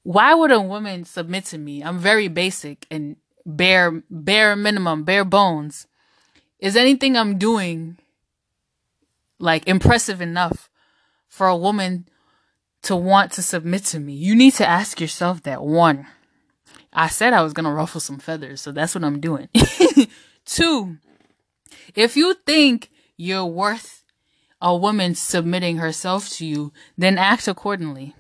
why 0.02 0.34
would 0.34 0.52
a 0.52 0.60
woman 0.60 1.04
submit 1.04 1.44
to 1.46 1.58
me? 1.58 1.82
I'm 1.82 1.98
very 1.98 2.28
basic 2.28 2.86
and 2.90 3.16
bare 3.44 4.02
bare 4.10 4.54
minimum, 4.54 5.04
bare 5.04 5.24
bones. 5.24 5.86
Is 6.60 6.76
anything 6.76 7.16
I'm 7.16 7.38
doing 7.38 7.98
like 9.38 9.66
impressive 9.66 10.20
enough 10.20 10.70
for 11.28 11.48
a 11.48 11.56
woman 11.56 12.08
to 12.82 12.94
want 12.94 13.32
to 13.32 13.42
submit 13.42 13.84
to 13.86 13.98
me? 13.98 14.14
You 14.14 14.36
need 14.36 14.54
to 14.54 14.66
ask 14.66 15.00
yourself 15.00 15.42
that 15.42 15.62
one. 15.62 16.06
I 16.96 17.08
said 17.08 17.32
I 17.32 17.42
was 17.42 17.52
going 17.52 17.64
to 17.64 17.70
ruffle 17.70 18.00
some 18.00 18.18
feathers, 18.18 18.60
so 18.60 18.72
that's 18.72 18.94
what 18.94 19.04
I'm 19.04 19.20
doing. 19.20 19.48
Two, 20.44 20.96
if 21.94 22.16
you 22.16 22.34
think 22.46 22.90
you're 23.16 23.44
worth 23.44 24.02
a 24.60 24.76
woman 24.76 25.14
submitting 25.14 25.76
herself 25.76 26.30
to 26.30 26.46
you, 26.46 26.72
then 26.96 27.18
act 27.18 27.46
accordingly 27.46 28.14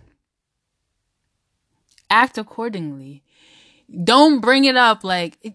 act 2.10 2.38
accordingly. 2.38 3.22
Don't 4.04 4.40
bring 4.40 4.64
it 4.64 4.76
up 4.76 5.04
like 5.04 5.38
it, 5.42 5.54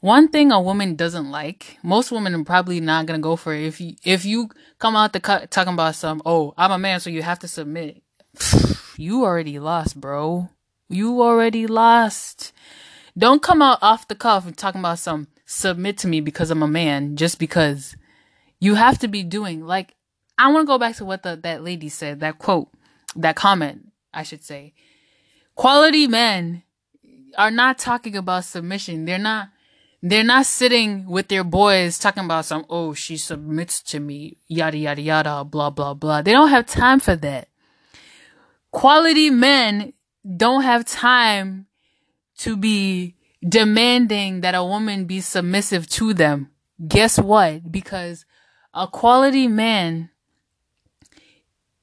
one 0.00 0.28
thing 0.28 0.52
a 0.52 0.60
woman 0.60 0.96
doesn't 0.96 1.30
like. 1.30 1.78
Most 1.82 2.12
women 2.12 2.34
are 2.34 2.44
probably 2.44 2.80
not 2.80 3.06
gonna 3.06 3.18
go 3.18 3.36
for 3.36 3.54
it. 3.54 3.62
If 3.62 3.80
you 3.80 3.94
if 4.04 4.24
you 4.24 4.50
come 4.78 4.96
out 4.96 5.12
the 5.12 5.20
cut 5.20 5.50
talking 5.50 5.74
about 5.74 5.94
some, 5.94 6.22
oh, 6.26 6.54
I'm 6.56 6.72
a 6.72 6.78
man, 6.78 7.00
so 7.00 7.10
you 7.10 7.22
have 7.22 7.38
to 7.40 7.48
submit. 7.48 8.02
You 8.98 9.24
already 9.24 9.58
lost, 9.58 10.00
bro. 10.00 10.48
You 10.88 11.22
already 11.22 11.66
lost. 11.66 12.52
Don't 13.18 13.42
come 13.42 13.62
out 13.62 13.78
off 13.82 14.08
the 14.08 14.14
cuff 14.14 14.46
and 14.46 14.56
talking 14.56 14.80
about 14.80 14.98
some 14.98 15.28
submit 15.46 15.98
to 15.98 16.08
me 16.08 16.20
because 16.20 16.50
I'm 16.50 16.62
a 16.62 16.68
man, 16.68 17.16
just 17.16 17.38
because 17.38 17.96
you 18.60 18.74
have 18.74 18.98
to 18.98 19.08
be 19.08 19.22
doing 19.22 19.64
like 19.66 19.94
I 20.38 20.52
want 20.52 20.64
to 20.64 20.66
go 20.66 20.78
back 20.78 20.96
to 20.96 21.04
what 21.04 21.22
the, 21.22 21.36
that 21.42 21.64
lady 21.64 21.88
said, 21.88 22.20
that 22.20 22.38
quote, 22.38 22.68
that 23.14 23.36
comment, 23.36 23.88
I 24.12 24.22
should 24.22 24.44
say 24.44 24.74
quality 25.54 26.06
men 26.06 26.62
are 27.36 27.50
not 27.50 27.78
talking 27.78 28.16
about 28.16 28.44
submission. 28.44 29.04
They're 29.04 29.18
not 29.18 29.48
they're 30.02 30.22
not 30.22 30.46
sitting 30.46 31.06
with 31.06 31.28
their 31.28 31.42
boys 31.42 31.98
talking 31.98 32.24
about 32.24 32.44
some 32.44 32.64
oh 32.68 32.94
she 32.94 33.16
submits 33.16 33.82
to 33.82 33.98
me 33.98 34.36
yada 34.46 34.76
yada 34.76 35.00
yada 35.00 35.44
blah 35.44 35.70
blah 35.70 35.94
blah. 35.94 36.22
They 36.22 36.32
don't 36.32 36.50
have 36.50 36.66
time 36.66 37.00
for 37.00 37.16
that. 37.16 37.48
Quality 38.70 39.30
men 39.30 39.94
don't 40.34 40.62
have 40.62 40.84
time 40.84 41.66
to 42.38 42.56
be 42.56 43.14
demanding 43.46 44.40
that 44.40 44.54
a 44.54 44.64
woman 44.64 45.04
be 45.04 45.20
submissive 45.20 45.88
to 45.88 46.12
them. 46.14 46.50
Guess 46.86 47.18
what? 47.18 47.70
Because 47.70 48.24
a 48.74 48.86
quality 48.86 49.48
man 49.48 50.10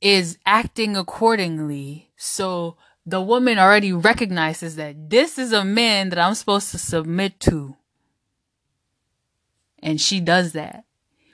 is 0.01 0.37
acting 0.45 0.97
accordingly. 0.97 2.11
So 2.17 2.77
the 3.05 3.21
woman 3.21 3.57
already 3.57 3.93
recognizes 3.93 4.75
that 4.75 5.09
this 5.09 5.37
is 5.37 5.53
a 5.53 5.65
man 5.65 6.09
that 6.09 6.19
I'm 6.19 6.35
supposed 6.35 6.71
to 6.71 6.77
submit 6.77 7.39
to. 7.41 7.75
And 9.81 9.99
she 9.99 10.19
does 10.19 10.53
that 10.53 10.85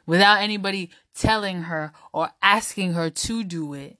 without 0.05 0.41
anybody 0.41 0.89
telling 1.13 1.63
her 1.63 1.91
or 2.13 2.29
asking 2.41 2.93
her 2.93 3.09
to 3.09 3.43
do 3.43 3.73
it. 3.73 3.97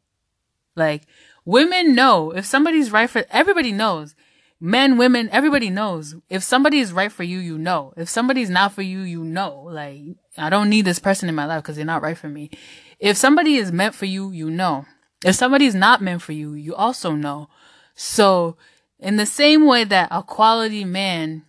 Like, 0.76 1.04
women 1.50 1.96
know 1.96 2.32
if 2.32 2.46
somebody's 2.46 2.92
right 2.92 3.10
for, 3.10 3.26
everybody 3.32 3.72
knows. 3.72 4.16
Men, 4.62 4.98
women, 4.98 5.30
everybody 5.32 5.70
knows. 5.70 6.16
If 6.30 6.44
somebody 6.44 6.80
is 6.80 6.92
right 6.92 7.12
for 7.12 7.24
you, 7.24 7.40
you 7.40 7.58
know. 7.58 7.94
If 7.96 8.10
somebody's 8.10 8.50
not 8.50 8.74
for 8.74 8.82
you, 8.82 9.00
you 9.02 9.24
know. 9.24 9.68
Like, 9.72 10.02
I 10.38 10.50
don't 10.50 10.70
need 10.70 10.86
this 10.86 11.00
person 11.00 11.30
in 11.30 11.36
my 11.36 11.46
life 11.46 11.64
because 11.64 11.78
they're 11.78 11.86
not 11.86 12.02
right 12.02 12.18
for 12.18 12.28
me. 12.28 12.52
If 13.00 13.16
somebody 13.18 13.56
is 13.56 13.72
meant 13.72 13.96
for 13.96 14.06
you, 14.06 14.32
you 14.32 14.50
know. 14.50 14.86
If 15.26 15.36
somebody's 15.36 15.76
not 15.76 16.02
meant 16.02 16.22
for 16.22 16.34
you, 16.34 16.54
you 16.54 16.76
also 16.76 17.12
know. 17.12 17.50
So, 17.96 18.58
in 19.00 19.16
the 19.16 19.26
same 19.26 19.66
way 19.66 19.86
that 19.86 20.10
a 20.12 20.24
quality 20.24 20.84
man 20.84 21.46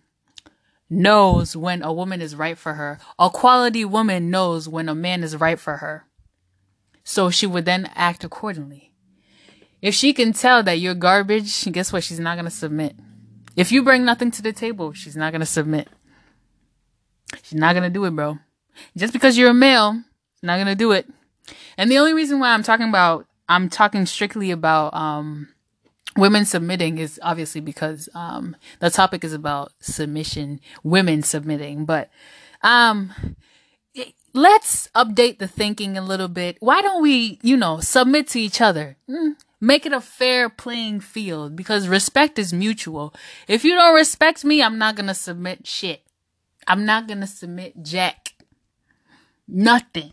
knows 0.89 1.55
when 1.55 1.83
a 1.83 1.93
woman 1.93 2.21
is 2.21 2.35
right 2.35 2.57
for 2.57 2.73
her, 2.73 2.97
a 3.19 3.29
quality 3.29 3.85
woman 3.85 4.29
knows 4.29 4.67
when 4.67 4.89
a 4.89 4.95
man 4.95 5.23
is 5.23 5.35
right 5.35 5.59
for 5.59 5.77
her. 5.77 6.05
So 7.03 7.29
she 7.29 7.45
would 7.47 7.65
then 7.65 7.89
act 7.95 8.23
accordingly. 8.23 8.90
If 9.81 9.95
she 9.95 10.13
can 10.13 10.33
tell 10.33 10.63
that 10.63 10.79
you're 10.79 10.93
garbage, 10.93 11.65
guess 11.71 11.91
what? 11.91 12.03
She's 12.03 12.19
not 12.19 12.35
going 12.35 12.45
to 12.45 12.51
submit. 12.51 12.95
If 13.55 13.71
you 13.71 13.83
bring 13.83 14.05
nothing 14.05 14.31
to 14.31 14.41
the 14.41 14.53
table, 14.53 14.93
she's 14.93 15.15
not 15.15 15.31
going 15.31 15.41
to 15.41 15.45
submit. 15.45 15.87
She's 17.43 17.59
not 17.59 17.73
going 17.73 17.83
to 17.83 17.89
do 17.89 18.05
it, 18.05 18.11
bro. 18.11 18.39
Just 18.95 19.13
because 19.13 19.37
you're 19.37 19.49
a 19.49 19.53
male, 19.53 20.01
not 20.41 20.55
going 20.57 20.67
to 20.67 20.75
do 20.75 20.91
it. 20.91 21.09
And 21.77 21.89
the 21.89 21.97
only 21.97 22.13
reason 22.13 22.39
why 22.39 22.53
I'm 22.53 22.63
talking 22.63 22.89
about, 22.89 23.25
I'm 23.49 23.69
talking 23.69 24.05
strictly 24.05 24.51
about, 24.51 24.93
um, 24.93 25.49
women 26.17 26.45
submitting 26.45 26.97
is 26.97 27.19
obviously 27.23 27.61
because 27.61 28.09
um, 28.13 28.55
the 28.79 28.89
topic 28.89 29.23
is 29.23 29.33
about 29.33 29.71
submission, 29.79 30.59
women 30.83 31.23
submitting. 31.23 31.85
But 31.85 32.09
um, 32.61 33.35
let's 34.33 34.87
update 34.95 35.39
the 35.39 35.47
thinking 35.47 35.97
a 35.97 36.01
little 36.01 36.27
bit. 36.27 36.57
Why 36.59 36.81
don't 36.81 37.01
we, 37.01 37.39
you 37.41 37.57
know, 37.57 37.79
submit 37.79 38.27
to 38.29 38.39
each 38.39 38.61
other? 38.61 38.97
Mm, 39.09 39.35
make 39.61 39.85
it 39.85 39.93
a 39.93 40.01
fair 40.01 40.49
playing 40.49 40.99
field 40.99 41.55
because 41.55 41.87
respect 41.87 42.37
is 42.37 42.51
mutual. 42.51 43.13
If 43.47 43.63
you 43.63 43.75
don't 43.75 43.95
respect 43.95 44.43
me, 44.43 44.61
I'm 44.61 44.77
not 44.77 44.95
gonna 44.95 45.15
submit 45.15 45.65
shit. 45.65 46.01
I'm 46.67 46.85
not 46.85 47.07
gonna 47.07 47.27
submit 47.27 47.81
jack. 47.81 48.33
Nothing. 49.47 50.11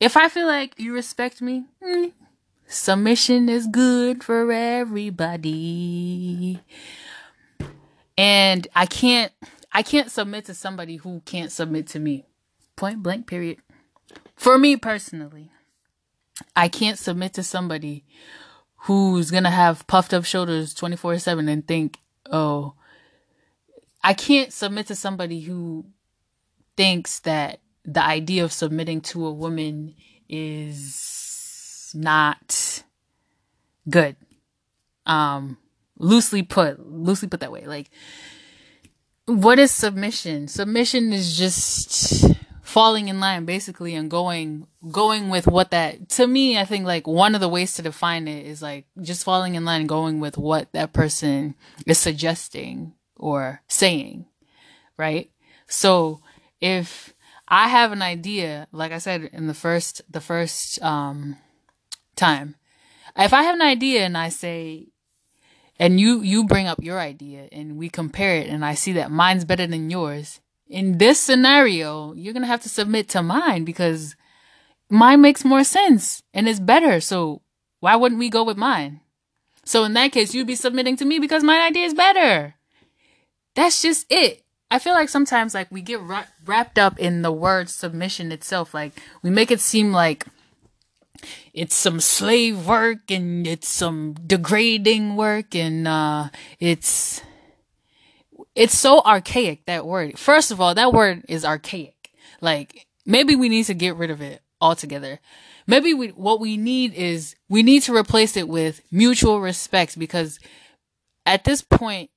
If 0.00 0.16
I 0.16 0.28
feel 0.28 0.46
like 0.46 0.74
you 0.78 0.94
respect 0.94 1.40
me, 1.40 1.66
mm, 1.82 2.12
Submission 2.70 3.48
is 3.48 3.66
good 3.66 4.22
for 4.22 4.52
everybody. 4.52 5.40
And 8.18 8.68
I 8.76 8.84
can't 8.84 9.32
I 9.72 9.82
can't 9.82 10.10
submit 10.10 10.44
to 10.46 10.54
somebody 10.54 10.96
who 10.96 11.22
can't 11.24 11.50
submit 11.50 11.86
to 11.88 11.98
me. 11.98 12.26
Point 12.76 13.02
blank 13.02 13.26
period. 13.26 13.58
For 14.36 14.58
me 14.58 14.76
personally, 14.76 15.50
I 16.54 16.68
can't 16.68 16.98
submit 16.98 17.34
to 17.34 17.42
somebody 17.42 18.04
who's 18.82 19.30
to 19.44 19.50
have 19.50 19.86
puffed 19.86 20.14
up 20.14 20.24
shoulders 20.24 20.74
24/7 20.74 21.48
and 21.48 21.66
think, 21.66 21.98
"Oh, 22.30 22.74
I 24.02 24.14
can't 24.14 24.52
submit 24.52 24.86
to 24.88 24.94
somebody 24.94 25.40
who 25.40 25.86
thinks 26.76 27.18
that 27.20 27.60
the 27.84 28.04
idea 28.04 28.44
of 28.44 28.52
submitting 28.52 29.00
to 29.00 29.26
a 29.26 29.32
woman 29.32 29.94
is 30.28 31.90
not 31.94 32.82
good. 33.88 34.16
Um, 35.06 35.58
loosely 35.98 36.42
put, 36.42 36.86
loosely 36.86 37.28
put 37.28 37.40
that 37.40 37.52
way. 37.52 37.66
Like, 37.66 37.90
what 39.26 39.58
is 39.58 39.70
submission? 39.70 40.48
Submission 40.48 41.12
is 41.12 41.36
just 41.36 42.24
falling 42.68 43.08
in 43.08 43.18
line 43.18 43.46
basically 43.46 43.94
and 43.94 44.10
going 44.10 44.66
going 44.90 45.30
with 45.30 45.46
what 45.46 45.70
that 45.70 46.08
to 46.08 46.26
me 46.26 46.58
I 46.58 46.66
think 46.66 46.84
like 46.84 47.06
one 47.06 47.34
of 47.34 47.40
the 47.40 47.48
ways 47.48 47.72
to 47.74 47.82
define 47.82 48.28
it 48.28 48.46
is 48.46 48.60
like 48.60 48.84
just 49.00 49.24
falling 49.24 49.54
in 49.54 49.64
line 49.64 49.86
going 49.86 50.20
with 50.20 50.36
what 50.36 50.70
that 50.72 50.92
person 50.92 51.54
is 51.86 51.96
suggesting 51.96 52.92
or 53.18 53.62
saying, 53.68 54.26
right? 54.96 55.30
So 55.66 56.20
if 56.60 57.14
I 57.48 57.68
have 57.68 57.92
an 57.92 58.02
idea, 58.02 58.68
like 58.72 58.92
I 58.92 58.98
said 58.98 59.30
in 59.32 59.46
the 59.46 59.54
first 59.54 60.02
the 60.10 60.20
first 60.20 60.80
um 60.82 61.36
time, 62.16 62.56
if 63.16 63.32
I 63.32 63.42
have 63.42 63.54
an 63.54 63.62
idea 63.62 64.04
and 64.04 64.16
I 64.16 64.28
say 64.28 64.88
and 65.78 65.98
you 65.98 66.22
you 66.22 66.46
bring 66.46 66.66
up 66.66 66.82
your 66.82 67.00
idea 67.00 67.48
and 67.50 67.76
we 67.76 67.88
compare 67.88 68.36
it 68.36 68.48
and 68.48 68.64
I 68.64 68.74
see 68.74 68.92
that 68.92 69.10
mine's 69.10 69.44
better 69.44 69.66
than 69.66 69.90
yours, 69.90 70.40
in 70.68 70.98
this 70.98 71.20
scenario, 71.20 72.12
you're 72.12 72.32
going 72.32 72.42
to 72.42 72.48
have 72.48 72.62
to 72.62 72.68
submit 72.68 73.08
to 73.10 73.22
mine 73.22 73.64
because 73.64 74.16
mine 74.90 75.20
makes 75.20 75.44
more 75.44 75.64
sense 75.64 76.22
and 76.34 76.48
it's 76.48 76.60
better. 76.60 77.00
So 77.00 77.42
why 77.80 77.96
wouldn't 77.96 78.18
we 78.18 78.28
go 78.28 78.44
with 78.44 78.56
mine? 78.56 79.00
So 79.64 79.84
in 79.84 79.92
that 79.94 80.12
case, 80.12 80.34
you'd 80.34 80.46
be 80.46 80.54
submitting 80.54 80.96
to 80.96 81.04
me 81.04 81.18
because 81.18 81.42
my 81.42 81.60
idea 81.66 81.84
is 81.84 81.94
better. 81.94 82.54
That's 83.54 83.82
just 83.82 84.06
it. 84.08 84.42
I 84.70 84.78
feel 84.78 84.92
like 84.92 85.08
sometimes 85.08 85.54
like 85.54 85.70
we 85.70 85.80
get 85.80 86.00
wrapped 86.44 86.78
up 86.78 86.98
in 86.98 87.22
the 87.22 87.32
word 87.32 87.70
submission 87.70 88.32
itself. 88.32 88.74
Like 88.74 88.92
we 89.22 89.30
make 89.30 89.50
it 89.50 89.60
seem 89.60 89.92
like 89.92 90.26
it's 91.54 91.74
some 91.74 92.00
slave 92.00 92.66
work 92.66 93.10
and 93.10 93.46
it's 93.46 93.68
some 93.68 94.14
degrading 94.26 95.16
work 95.16 95.54
and 95.54 95.88
uh 95.88 96.28
it's 96.60 97.22
it's 98.58 98.76
so 98.76 99.00
archaic, 99.02 99.64
that 99.66 99.86
word. 99.86 100.18
First 100.18 100.50
of 100.50 100.60
all, 100.60 100.74
that 100.74 100.92
word 100.92 101.24
is 101.28 101.44
archaic. 101.44 102.10
Like, 102.40 102.88
maybe 103.06 103.36
we 103.36 103.48
need 103.48 103.66
to 103.66 103.74
get 103.74 103.94
rid 103.94 104.10
of 104.10 104.20
it 104.20 104.42
altogether. 104.60 105.20
Maybe 105.68 105.94
we, 105.94 106.08
what 106.08 106.40
we 106.40 106.56
need 106.56 106.92
is, 106.94 107.36
we 107.48 107.62
need 107.62 107.82
to 107.84 107.94
replace 107.94 108.36
it 108.36 108.48
with 108.48 108.82
mutual 108.90 109.40
respect 109.40 109.96
because 109.96 110.40
at 111.24 111.44
this 111.44 111.62
point, 111.62 112.10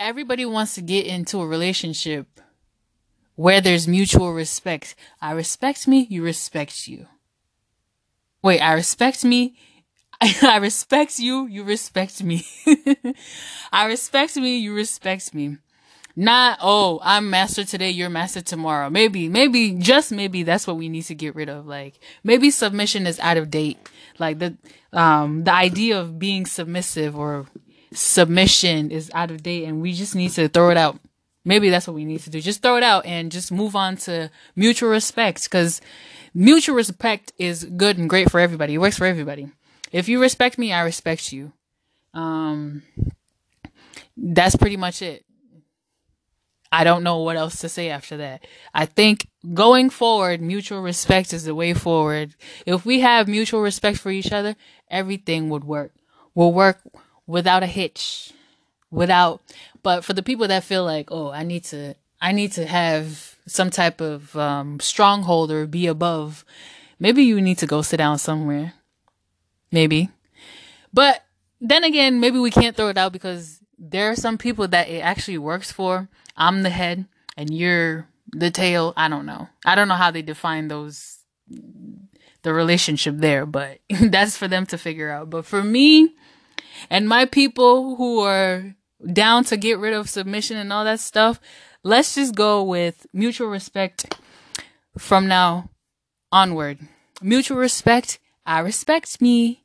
everybody 0.00 0.44
wants 0.44 0.74
to 0.74 0.80
get 0.80 1.06
into 1.06 1.40
a 1.40 1.46
relationship 1.46 2.40
where 3.36 3.60
there's 3.60 3.86
mutual 3.86 4.32
respect. 4.32 4.96
I 5.22 5.30
respect 5.30 5.86
me, 5.86 6.08
you 6.10 6.24
respect 6.24 6.88
you. 6.88 7.06
Wait, 8.42 8.58
I 8.58 8.72
respect 8.72 9.24
me, 9.24 9.54
I 10.42 10.56
respect 10.56 11.20
you, 11.20 11.46
you 11.46 11.62
respect 11.62 12.20
me. 12.20 12.44
I 13.72 13.86
respect 13.86 14.34
me, 14.34 14.58
you 14.58 14.74
respect 14.74 15.32
me. 15.32 15.58
Not, 16.16 16.58
oh, 16.62 17.00
I'm 17.02 17.28
master 17.28 17.64
today, 17.64 17.90
you're 17.90 18.08
master 18.08 18.40
tomorrow. 18.40 18.88
Maybe, 18.88 19.28
maybe, 19.28 19.72
just 19.72 20.12
maybe 20.12 20.44
that's 20.44 20.66
what 20.66 20.76
we 20.76 20.88
need 20.88 21.02
to 21.02 21.14
get 21.14 21.34
rid 21.34 21.48
of. 21.48 21.66
Like, 21.66 21.98
maybe 22.22 22.50
submission 22.50 23.06
is 23.06 23.18
out 23.18 23.36
of 23.36 23.50
date. 23.50 23.78
Like 24.18 24.38
the, 24.38 24.56
um, 24.92 25.42
the 25.42 25.52
idea 25.52 26.00
of 26.00 26.18
being 26.18 26.46
submissive 26.46 27.16
or 27.16 27.46
submission 27.92 28.90
is 28.90 29.10
out 29.14 29.30
of 29.30 29.42
date 29.42 29.64
and 29.64 29.80
we 29.80 29.92
just 29.92 30.14
need 30.14 30.30
to 30.32 30.48
throw 30.48 30.70
it 30.70 30.76
out. 30.76 30.98
Maybe 31.44 31.68
that's 31.68 31.86
what 31.86 31.94
we 31.94 32.04
need 32.04 32.20
to 32.20 32.30
do. 32.30 32.40
Just 32.40 32.62
throw 32.62 32.76
it 32.76 32.82
out 32.82 33.04
and 33.04 33.30
just 33.30 33.52
move 33.52 33.76
on 33.76 33.96
to 33.98 34.30
mutual 34.56 34.88
respect 34.88 35.44
because 35.44 35.80
mutual 36.32 36.74
respect 36.74 37.32
is 37.38 37.64
good 37.64 37.98
and 37.98 38.08
great 38.08 38.30
for 38.30 38.40
everybody. 38.40 38.74
It 38.74 38.78
works 38.78 38.96
for 38.96 39.06
everybody. 39.06 39.50
If 39.92 40.08
you 40.08 40.20
respect 40.20 40.58
me, 40.58 40.72
I 40.72 40.82
respect 40.82 41.32
you. 41.32 41.52
Um, 42.14 42.82
that's 44.16 44.56
pretty 44.56 44.76
much 44.76 45.02
it. 45.02 45.24
I 46.74 46.82
don't 46.82 47.04
know 47.04 47.18
what 47.18 47.36
else 47.36 47.60
to 47.60 47.68
say 47.68 47.88
after 47.88 48.16
that. 48.16 48.44
I 48.74 48.86
think 48.86 49.28
going 49.52 49.90
forward, 49.90 50.40
mutual 50.40 50.82
respect 50.82 51.32
is 51.32 51.44
the 51.44 51.54
way 51.54 51.72
forward. 51.72 52.34
If 52.66 52.84
we 52.84 52.98
have 52.98 53.28
mutual 53.28 53.60
respect 53.60 53.98
for 53.98 54.10
each 54.10 54.32
other, 54.32 54.56
everything 54.90 55.50
would 55.50 55.62
work. 55.62 55.92
Will 56.34 56.52
work 56.52 56.80
without 57.28 57.62
a 57.62 57.68
hitch. 57.68 58.32
Without, 58.90 59.40
but 59.84 60.04
for 60.04 60.14
the 60.14 60.22
people 60.22 60.48
that 60.48 60.64
feel 60.64 60.84
like, 60.84 61.12
oh, 61.12 61.30
I 61.30 61.44
need 61.44 61.62
to, 61.66 61.94
I 62.20 62.32
need 62.32 62.50
to 62.52 62.66
have 62.66 63.36
some 63.46 63.70
type 63.70 64.00
of 64.00 64.34
um, 64.34 64.80
stronghold 64.80 65.52
or 65.52 65.68
be 65.68 65.86
above, 65.86 66.44
maybe 66.98 67.22
you 67.22 67.40
need 67.40 67.58
to 67.58 67.68
go 67.68 67.82
sit 67.82 67.98
down 67.98 68.18
somewhere. 68.18 68.74
Maybe. 69.70 70.10
But 70.92 71.24
then 71.60 71.84
again, 71.84 72.18
maybe 72.18 72.40
we 72.40 72.50
can't 72.50 72.76
throw 72.76 72.88
it 72.88 72.98
out 72.98 73.12
because 73.12 73.60
there 73.78 74.10
are 74.10 74.16
some 74.16 74.38
people 74.38 74.66
that 74.68 74.88
it 74.88 75.00
actually 75.00 75.38
works 75.38 75.70
for 75.70 76.08
I'm 76.36 76.62
the 76.62 76.70
head 76.70 77.06
and 77.36 77.52
you're 77.52 78.08
the 78.32 78.50
tail. 78.50 78.92
I 78.96 79.08
don't 79.08 79.26
know. 79.26 79.48
I 79.64 79.74
don't 79.74 79.88
know 79.88 79.94
how 79.94 80.10
they 80.10 80.22
define 80.22 80.68
those 80.68 81.18
the 82.42 82.52
relationship 82.52 83.16
there, 83.18 83.46
but 83.46 83.78
that's 84.00 84.36
for 84.36 84.48
them 84.48 84.66
to 84.66 84.78
figure 84.78 85.10
out. 85.10 85.30
But 85.30 85.46
for 85.46 85.62
me 85.62 86.14
and 86.90 87.08
my 87.08 87.24
people 87.24 87.96
who 87.96 88.20
are 88.20 88.74
down 89.12 89.44
to 89.44 89.56
get 89.56 89.78
rid 89.78 89.94
of 89.94 90.08
submission 90.08 90.56
and 90.56 90.72
all 90.72 90.84
that 90.84 91.00
stuff, 91.00 91.40
let's 91.82 92.14
just 92.14 92.34
go 92.34 92.62
with 92.62 93.06
mutual 93.12 93.48
respect 93.48 94.16
from 94.98 95.26
now 95.26 95.70
onward. 96.30 96.78
Mutual 97.22 97.58
respect. 97.58 98.18
I 98.46 98.60
respect 98.60 99.20
me 99.20 99.64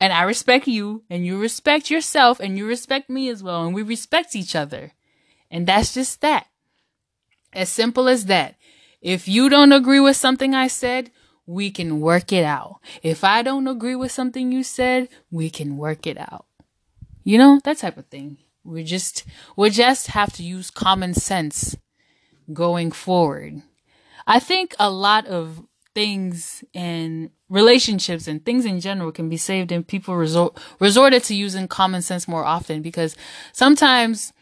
and 0.00 0.12
I 0.12 0.22
respect 0.22 0.66
you 0.66 1.04
and 1.10 1.26
you 1.26 1.38
respect 1.38 1.90
yourself 1.90 2.40
and 2.40 2.56
you 2.56 2.66
respect 2.66 3.10
me 3.10 3.28
as 3.28 3.42
well 3.42 3.64
and 3.64 3.74
we 3.74 3.82
respect 3.82 4.34
each 4.34 4.56
other. 4.56 4.92
And 5.50 5.66
that's 5.66 5.94
just 5.94 6.20
that. 6.20 6.46
As 7.52 7.68
simple 7.68 8.08
as 8.08 8.26
that. 8.26 8.56
If 9.00 9.28
you 9.28 9.48
don't 9.48 9.72
agree 9.72 10.00
with 10.00 10.16
something 10.16 10.54
I 10.54 10.66
said, 10.66 11.10
we 11.46 11.70
can 11.70 12.00
work 12.00 12.32
it 12.32 12.44
out. 12.44 12.80
If 13.02 13.22
I 13.22 13.42
don't 13.42 13.68
agree 13.68 13.94
with 13.94 14.10
something 14.10 14.50
you 14.50 14.62
said, 14.62 15.08
we 15.30 15.48
can 15.48 15.76
work 15.76 16.06
it 16.06 16.18
out. 16.18 16.46
You 17.22 17.38
know, 17.38 17.60
that 17.64 17.78
type 17.78 17.96
of 17.96 18.06
thing. 18.06 18.38
We 18.64 18.82
just, 18.82 19.24
we 19.56 19.70
just 19.70 20.08
have 20.08 20.32
to 20.34 20.42
use 20.42 20.70
common 20.70 21.14
sense 21.14 21.76
going 22.52 22.90
forward. 22.90 23.62
I 24.26 24.40
think 24.40 24.74
a 24.78 24.90
lot 24.90 25.26
of 25.26 25.62
things 25.94 26.64
and 26.74 27.30
relationships 27.48 28.26
and 28.26 28.44
things 28.44 28.64
in 28.64 28.80
general 28.80 29.12
can 29.12 29.28
be 29.28 29.36
saved 29.36 29.70
and 29.70 29.86
people 29.86 30.16
resort, 30.16 30.58
resorted 30.80 31.22
to 31.24 31.34
using 31.34 31.68
common 31.68 32.02
sense 32.02 32.26
more 32.26 32.44
often 32.44 32.82
because 32.82 33.16
sometimes 33.52 34.32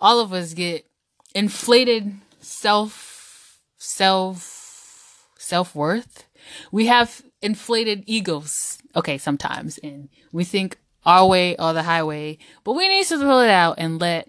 all 0.00 0.20
of 0.20 0.32
us 0.32 0.54
get 0.54 0.86
inflated 1.34 2.14
self 2.40 3.58
self 3.76 5.26
self 5.38 5.74
worth. 5.74 6.24
We 6.72 6.86
have 6.86 7.22
inflated 7.42 8.04
egos. 8.06 8.78
Okay, 8.96 9.18
sometimes 9.18 9.78
and 9.78 10.08
we 10.32 10.44
think 10.44 10.78
our 11.06 11.26
way 11.26 11.56
or 11.56 11.72
the 11.72 11.82
highway, 11.82 12.38
but 12.64 12.72
we 12.72 12.88
need 12.88 13.06
to 13.06 13.18
throw 13.18 13.40
it 13.40 13.50
out 13.50 13.76
and 13.78 14.00
let 14.00 14.28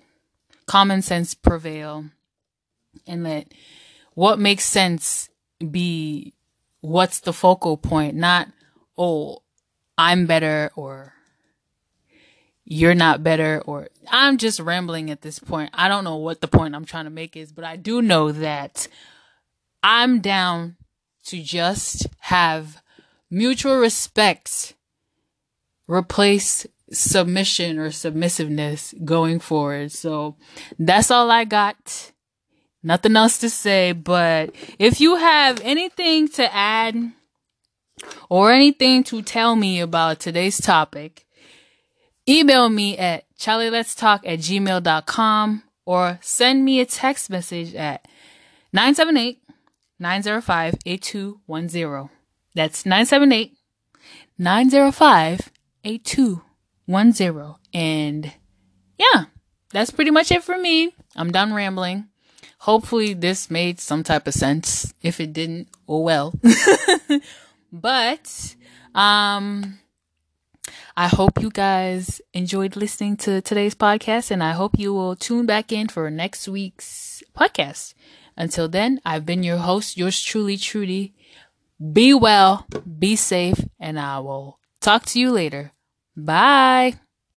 common 0.65 1.01
sense 1.01 1.33
prevail 1.33 2.05
and 3.07 3.23
let 3.23 3.51
what 4.13 4.39
makes 4.39 4.63
sense 4.65 5.29
be 5.69 6.33
what's 6.81 7.19
the 7.19 7.33
focal 7.33 7.77
point, 7.77 8.15
not 8.15 8.47
oh, 8.97 9.41
I'm 9.97 10.25
better 10.27 10.71
or 10.75 11.13
you're 12.71 12.95
not 12.95 13.21
better 13.21 13.61
or 13.65 13.89
I'm 14.07 14.37
just 14.37 14.61
rambling 14.61 15.11
at 15.11 15.21
this 15.21 15.39
point. 15.39 15.71
I 15.73 15.89
don't 15.89 16.05
know 16.05 16.15
what 16.15 16.39
the 16.39 16.47
point 16.47 16.73
I'm 16.73 16.85
trying 16.85 17.03
to 17.03 17.09
make 17.09 17.35
is, 17.35 17.51
but 17.51 17.65
I 17.65 17.75
do 17.75 18.01
know 18.01 18.31
that 18.31 18.87
I'm 19.83 20.21
down 20.21 20.77
to 21.25 21.43
just 21.43 22.07
have 22.19 22.81
mutual 23.29 23.75
respect 23.75 24.75
replace 25.85 26.65
submission 26.89 27.77
or 27.77 27.89
submissiveness 27.89 28.93
going 29.03 29.41
forward. 29.41 29.91
So 29.91 30.37
that's 30.79 31.11
all 31.11 31.29
I 31.29 31.43
got. 31.43 32.13
Nothing 32.81 33.17
else 33.17 33.37
to 33.39 33.49
say, 33.49 33.91
but 33.91 34.55
if 34.79 35.01
you 35.01 35.17
have 35.17 35.59
anything 35.61 36.29
to 36.29 36.55
add 36.55 36.95
or 38.29 38.53
anything 38.53 39.03
to 39.03 39.21
tell 39.21 39.57
me 39.57 39.81
about 39.81 40.21
today's 40.21 40.57
topic, 40.61 41.25
Email 42.27 42.69
me 42.69 42.97
at 42.97 43.25
charlieletstalk 43.37 44.21
at 44.25 44.39
gmail.com 44.39 45.63
or 45.85 46.19
send 46.21 46.63
me 46.63 46.79
a 46.79 46.85
text 46.85 47.29
message 47.29 47.73
at 47.75 48.07
978 48.73 49.41
905 49.99 50.75
8210. 50.85 52.09
That's 52.53 52.85
978 52.85 53.57
905 54.37 55.51
8210. 55.83 57.55
And 57.73 58.31
yeah, 58.97 59.25
that's 59.71 59.91
pretty 59.91 60.11
much 60.11 60.31
it 60.31 60.43
for 60.43 60.57
me. 60.57 60.93
I'm 61.15 61.31
done 61.31 61.53
rambling. 61.53 62.07
Hopefully, 62.59 63.13
this 63.15 63.49
made 63.49 63.79
some 63.79 64.03
type 64.03 64.27
of 64.27 64.35
sense. 64.35 64.93
If 65.01 65.19
it 65.19 65.33
didn't, 65.33 65.69
oh 65.87 66.01
well. 66.01 66.33
but, 67.71 68.55
um, 68.93 69.79
I 70.95 71.07
hope 71.07 71.41
you 71.41 71.49
guys 71.49 72.21
enjoyed 72.33 72.75
listening 72.75 73.17
to 73.17 73.41
today's 73.41 73.75
podcast, 73.75 74.31
and 74.31 74.43
I 74.43 74.51
hope 74.51 74.77
you 74.77 74.93
will 74.93 75.15
tune 75.15 75.45
back 75.45 75.71
in 75.71 75.87
for 75.87 76.09
next 76.09 76.47
week's 76.47 77.23
podcast. 77.35 77.93
Until 78.37 78.67
then, 78.67 78.99
I've 79.05 79.25
been 79.25 79.43
your 79.43 79.57
host, 79.57 79.97
yours 79.97 80.19
truly, 80.21 80.57
Trudy. 80.57 81.13
Be 81.81 82.13
well, 82.13 82.67
be 82.99 83.15
safe, 83.15 83.59
and 83.79 83.99
I 83.99 84.19
will 84.19 84.59
talk 84.81 85.05
to 85.07 85.19
you 85.19 85.31
later. 85.31 85.71
Bye. 86.15 86.99